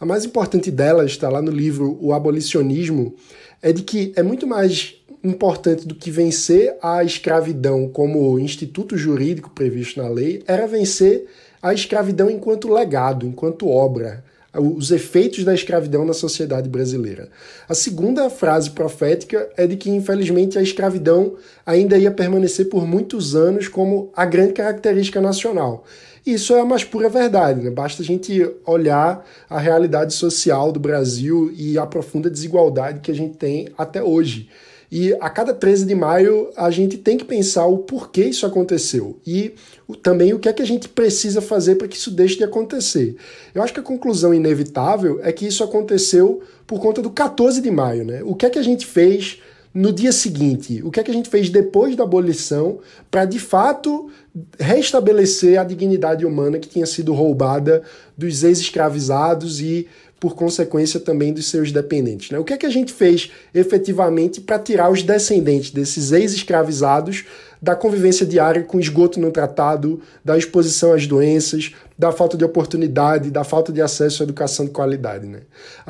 A 0.00 0.06
mais 0.06 0.24
importante 0.24 0.70
delas 0.70 1.10
está 1.10 1.28
lá 1.28 1.42
no 1.42 1.50
livro 1.50 1.98
O 2.00 2.14
Abolicionismo, 2.14 3.14
é 3.60 3.70
de 3.70 3.82
que 3.82 4.14
é 4.16 4.22
muito 4.22 4.46
mais 4.46 4.94
importante 5.22 5.86
do 5.86 5.94
que 5.94 6.10
vencer 6.10 6.74
a 6.82 7.04
escravidão 7.04 7.86
como 7.86 8.38
instituto 8.38 8.96
jurídico 8.96 9.50
previsto 9.50 10.02
na 10.02 10.08
lei, 10.08 10.42
era 10.46 10.66
vencer 10.66 11.26
a 11.60 11.74
escravidão 11.74 12.30
enquanto 12.30 12.72
legado, 12.72 13.26
enquanto 13.26 13.68
obra, 13.68 14.24
os 14.58 14.90
efeitos 14.90 15.44
da 15.44 15.52
escravidão 15.52 16.06
na 16.06 16.14
sociedade 16.14 16.66
brasileira. 16.66 17.28
A 17.68 17.74
segunda 17.74 18.30
frase 18.30 18.70
profética 18.70 19.50
é 19.54 19.66
de 19.66 19.76
que, 19.76 19.90
infelizmente, 19.90 20.58
a 20.58 20.62
escravidão 20.62 21.36
ainda 21.66 21.98
ia 21.98 22.10
permanecer 22.10 22.70
por 22.70 22.86
muitos 22.86 23.36
anos 23.36 23.68
como 23.68 24.10
a 24.16 24.24
grande 24.24 24.54
característica 24.54 25.20
nacional. 25.20 25.84
Isso 26.24 26.54
é 26.54 26.60
a 26.60 26.64
mais 26.64 26.84
pura 26.84 27.08
verdade, 27.08 27.62
né? 27.62 27.70
basta 27.70 28.02
a 28.02 28.04
gente 28.04 28.48
olhar 28.66 29.26
a 29.48 29.58
realidade 29.58 30.12
social 30.14 30.70
do 30.70 30.78
Brasil 30.78 31.52
e 31.56 31.78
a 31.78 31.86
profunda 31.86 32.30
desigualdade 32.30 33.00
que 33.00 33.10
a 33.10 33.14
gente 33.14 33.36
tem 33.36 33.68
até 33.76 34.02
hoje. 34.02 34.48
E 34.92 35.14
a 35.20 35.30
cada 35.30 35.54
13 35.54 35.86
de 35.86 35.94
maio 35.94 36.50
a 36.56 36.68
gente 36.68 36.98
tem 36.98 37.16
que 37.16 37.24
pensar 37.24 37.64
o 37.66 37.78
porquê 37.78 38.24
isso 38.24 38.44
aconteceu 38.44 39.20
e 39.24 39.54
também 40.02 40.34
o 40.34 40.38
que 40.38 40.48
é 40.48 40.52
que 40.52 40.62
a 40.62 40.66
gente 40.66 40.88
precisa 40.88 41.40
fazer 41.40 41.76
para 41.76 41.86
que 41.86 41.96
isso 41.96 42.10
deixe 42.10 42.36
de 42.36 42.42
acontecer. 42.42 43.14
Eu 43.54 43.62
acho 43.62 43.72
que 43.72 43.78
a 43.78 43.84
conclusão 43.84 44.34
inevitável 44.34 45.20
é 45.22 45.30
que 45.30 45.46
isso 45.46 45.62
aconteceu 45.62 46.42
por 46.66 46.80
conta 46.80 47.00
do 47.00 47.10
14 47.10 47.60
de 47.60 47.70
maio. 47.70 48.04
Né? 48.04 48.20
O 48.24 48.34
que 48.34 48.44
é 48.44 48.50
que 48.50 48.58
a 48.58 48.62
gente 48.62 48.84
fez 48.84 49.40
no 49.72 49.92
dia 49.92 50.12
seguinte? 50.12 50.82
O 50.82 50.90
que 50.90 50.98
é 50.98 51.02
que 51.02 51.10
a 51.10 51.14
gente 51.14 51.28
fez 51.28 51.48
depois 51.48 51.94
da 51.94 52.04
abolição 52.04 52.80
para 53.10 53.24
de 53.24 53.38
fato 53.38 54.10
restabelecer 54.58 55.58
a 55.58 55.64
dignidade 55.64 56.26
humana 56.26 56.58
que 56.58 56.68
tinha 56.68 56.86
sido 56.86 57.12
roubada 57.12 57.82
dos 58.16 58.42
ex-escravizados 58.42 59.60
e 59.60 59.88
por 60.20 60.36
consequência 60.36 61.00
também 61.00 61.32
dos 61.32 61.46
seus 61.48 61.72
dependentes. 61.72 62.30
Né? 62.30 62.38
O 62.38 62.44
que 62.44 62.52
é 62.52 62.58
que 62.58 62.66
a 62.66 62.70
gente 62.70 62.92
fez 62.92 63.32
efetivamente 63.54 64.38
para 64.38 64.58
tirar 64.58 64.90
os 64.90 65.02
descendentes 65.02 65.70
desses 65.70 66.12
ex-escravizados 66.12 67.24
da 67.60 67.74
convivência 67.74 68.24
diária 68.24 68.62
com 68.62 68.78
esgoto 68.78 69.20
não 69.20 69.30
tratado, 69.30 70.00
da 70.24 70.36
exposição 70.36 70.92
às 70.92 71.06
doenças, 71.06 71.74
da 71.98 72.10
falta 72.10 72.36
de 72.36 72.44
oportunidade, 72.44 73.30
da 73.30 73.44
falta 73.44 73.70
de 73.72 73.82
acesso 73.82 74.22
à 74.22 74.24
educação 74.24 74.64
de 74.64 74.70
qualidade. 74.70 75.26
Né? 75.26 75.40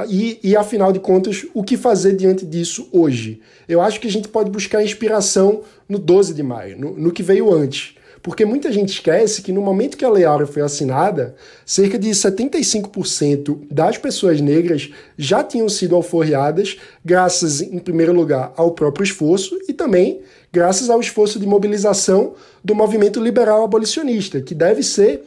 E, 0.08 0.40
e, 0.42 0.56
afinal 0.56 0.92
de 0.92 0.98
contas, 0.98 1.46
o 1.54 1.62
que 1.62 1.76
fazer 1.76 2.16
diante 2.16 2.44
disso 2.44 2.88
hoje? 2.92 3.40
Eu 3.68 3.80
acho 3.80 4.00
que 4.00 4.08
a 4.08 4.10
gente 4.10 4.28
pode 4.28 4.50
buscar 4.50 4.82
inspiração 4.82 5.62
no 5.88 5.98
12 5.98 6.34
de 6.34 6.42
maio, 6.42 6.78
no, 6.78 6.96
no 6.96 7.12
que 7.12 7.22
veio 7.22 7.52
antes. 7.52 7.94
Porque 8.22 8.44
muita 8.44 8.70
gente 8.70 8.90
esquece 8.90 9.40
que 9.40 9.52
no 9.52 9.62
momento 9.62 9.96
que 9.96 10.04
a 10.04 10.10
Lei 10.10 10.24
Áurea 10.24 10.46
foi 10.46 10.62
assinada, 10.62 11.34
cerca 11.64 11.98
de 11.98 12.10
75% 12.10 13.60
das 13.70 13.96
pessoas 13.96 14.40
negras 14.40 14.90
já 15.16 15.42
tinham 15.42 15.68
sido 15.68 15.94
alforreadas, 15.94 16.78
graças, 17.04 17.62
em 17.62 17.78
primeiro 17.78 18.12
lugar, 18.12 18.52
ao 18.56 18.72
próprio 18.72 19.04
esforço 19.04 19.58
e 19.68 19.72
também 19.72 20.20
graças 20.52 20.90
ao 20.90 21.00
esforço 21.00 21.38
de 21.38 21.46
mobilização 21.46 22.34
do 22.62 22.74
movimento 22.74 23.20
liberal 23.20 23.64
abolicionista, 23.64 24.40
que 24.40 24.54
deve 24.54 24.82
ser 24.82 25.22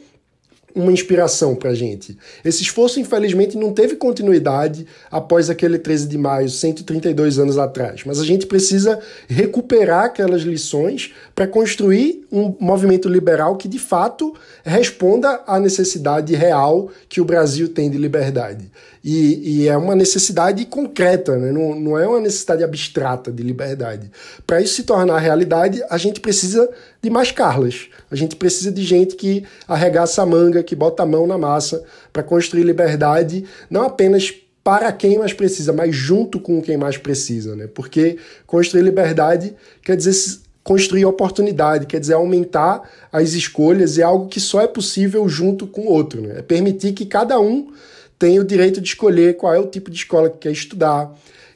uma 0.74 0.92
inspiração 0.92 1.54
para 1.54 1.70
a 1.70 1.74
gente. 1.74 2.18
Esse 2.44 2.62
esforço, 2.62 2.98
infelizmente, 2.98 3.56
não 3.56 3.72
teve 3.72 3.94
continuidade 3.94 4.86
após 5.10 5.48
aquele 5.48 5.78
13 5.78 6.08
de 6.08 6.18
maio, 6.18 6.48
132 6.48 7.38
anos 7.38 7.56
atrás. 7.56 8.02
Mas 8.04 8.18
a 8.18 8.24
gente 8.24 8.46
precisa 8.46 8.98
recuperar 9.28 10.06
aquelas 10.06 10.42
lições 10.42 11.14
para 11.34 11.46
construir 11.46 12.26
um 12.30 12.54
movimento 12.58 13.08
liberal 13.08 13.56
que, 13.56 13.68
de 13.68 13.78
fato, 13.78 14.34
responda 14.64 15.42
à 15.46 15.60
necessidade 15.60 16.34
real 16.34 16.90
que 17.08 17.20
o 17.20 17.24
Brasil 17.24 17.68
tem 17.68 17.88
de 17.88 17.96
liberdade. 17.96 18.70
E, 19.04 19.64
e 19.64 19.68
é 19.68 19.76
uma 19.76 19.94
necessidade 19.94 20.64
concreta, 20.64 21.36
né? 21.36 21.52
não, 21.52 21.78
não 21.78 21.98
é 21.98 22.08
uma 22.08 22.20
necessidade 22.20 22.64
abstrata 22.64 23.30
de 23.30 23.42
liberdade. 23.42 24.10
Para 24.46 24.62
isso 24.62 24.76
se 24.76 24.84
tornar 24.84 25.18
realidade, 25.18 25.82
a 25.90 25.98
gente 25.98 26.20
precisa 26.20 26.66
de 27.02 27.10
mais 27.10 27.30
Carlas. 27.30 27.90
A 28.10 28.16
gente 28.16 28.34
precisa 28.34 28.72
de 28.72 28.82
gente 28.82 29.14
que 29.14 29.44
arregaça 29.68 30.22
a 30.22 30.26
manga, 30.26 30.62
que 30.62 30.74
bota 30.74 31.02
a 31.02 31.06
mão 31.06 31.26
na 31.26 31.36
massa 31.36 31.84
para 32.10 32.22
construir 32.22 32.62
liberdade, 32.62 33.44
não 33.68 33.82
apenas 33.82 34.32
para 34.64 34.90
quem 34.90 35.18
mais 35.18 35.34
precisa, 35.34 35.70
mas 35.74 35.94
junto 35.94 36.40
com 36.40 36.62
quem 36.62 36.78
mais 36.78 36.96
precisa, 36.96 37.54
né? 37.54 37.66
Porque 37.66 38.16
construir 38.46 38.82
liberdade 38.82 39.54
quer 39.82 39.96
dizer 39.96 40.14
construir 40.62 41.04
oportunidade, 41.04 41.84
quer 41.84 42.00
dizer 42.00 42.14
aumentar 42.14 42.88
as 43.12 43.34
escolhas, 43.34 43.98
é 43.98 44.02
algo 44.02 44.28
que 44.28 44.40
só 44.40 44.62
é 44.62 44.66
possível 44.66 45.28
junto 45.28 45.66
com 45.66 45.82
o 45.82 45.92
outro, 45.92 46.22
né? 46.22 46.38
É 46.38 46.42
permitir 46.42 46.94
que 46.94 47.04
cada 47.04 47.38
um 47.38 47.70
tenha 48.18 48.40
o 48.40 48.44
direito 48.44 48.80
de 48.80 48.88
escolher 48.88 49.36
qual 49.36 49.54
é 49.54 49.58
o 49.58 49.66
tipo 49.66 49.90
de 49.90 49.96
escola 49.96 50.30
que 50.30 50.38
quer 50.38 50.52
estudar, 50.52 51.12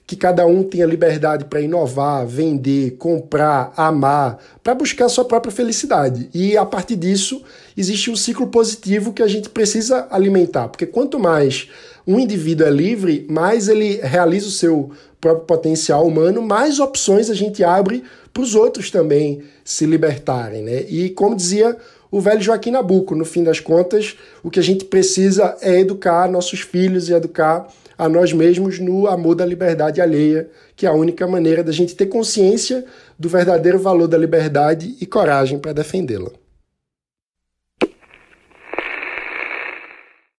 que 0.07 0.17
cada 0.17 0.47
um 0.47 0.63
tenha 0.63 0.87
liberdade 0.87 1.45
para 1.45 1.61
inovar, 1.61 2.27
vender, 2.27 2.93
comprar, 2.93 3.73
amar, 3.77 4.39
para 4.63 4.75
buscar 4.75 5.05
a 5.05 5.09
sua 5.11 5.25
própria 5.25 5.53
felicidade. 5.53 6.31
E 6.33 6.57
a 6.57 6.65
partir 6.65 6.97
disso, 6.97 7.43
existe 7.77 8.11
um 8.11 8.17
ciclo 8.17 8.47
positivo 8.47 9.13
que 9.13 9.23
a 9.23 9.29
gente 9.29 9.51
precisa 9.51 10.09
alimentar, 10.11 10.69
porque 10.69 10.87
quanto 10.87 11.19
mais 11.19 11.69
um 12.07 12.19
indivíduo 12.19 12.67
é 12.67 12.71
livre, 12.71 13.27
mais 13.29 13.69
ele 13.69 14.01
realiza 14.03 14.49
o 14.49 14.51
seu 14.51 14.91
próprio 15.21 15.45
potencial 15.45 16.07
humano, 16.07 16.41
mais 16.41 16.81
opções 16.81 17.29
a 17.29 17.35
gente 17.35 17.63
abre 17.63 18.03
para 18.33 18.43
os 18.43 18.55
outros 18.55 18.91
também 18.91 19.43
se 19.63 19.85
libertarem. 19.85 20.63
Né? 20.63 20.87
E 20.89 21.11
como 21.11 21.37
dizia 21.37 21.77
o 22.11 22.21
velho 22.21 22.41
Joaquim 22.41 22.71
Nabuco, 22.71 23.15
no 23.15 23.25
fim 23.25 23.45
das 23.45 23.61
contas, 23.61 24.17
o 24.43 24.51
que 24.51 24.59
a 24.59 24.63
gente 24.63 24.85
precisa 24.87 25.57
é 25.61 25.81
educar 25.81 26.29
nossos 26.29 26.61
filhos 26.61 27.09
e 27.09 27.13
educar 27.13 27.69
a 27.99 28.09
nós 28.09 28.33
mesmos 28.33 28.79
no 28.79 29.07
amor 29.07 29.35
da 29.35 29.45
liberdade 29.45 30.01
alheia, 30.01 30.49
que 30.77 30.87
é 30.87 30.89
a 30.89 30.95
única 30.95 31.27
maneira 31.27 31.63
da 31.63 31.73
gente 31.73 31.97
ter 31.97 32.07
consciência 32.07 32.85
do 33.19 33.29
verdadeiro 33.29 33.79
valor 33.79 34.07
da 34.07 34.17
liberdade 34.17 34.97
e 35.01 35.05
coragem 35.05 35.59
para 35.59 35.73
defendê-la. 35.73 36.31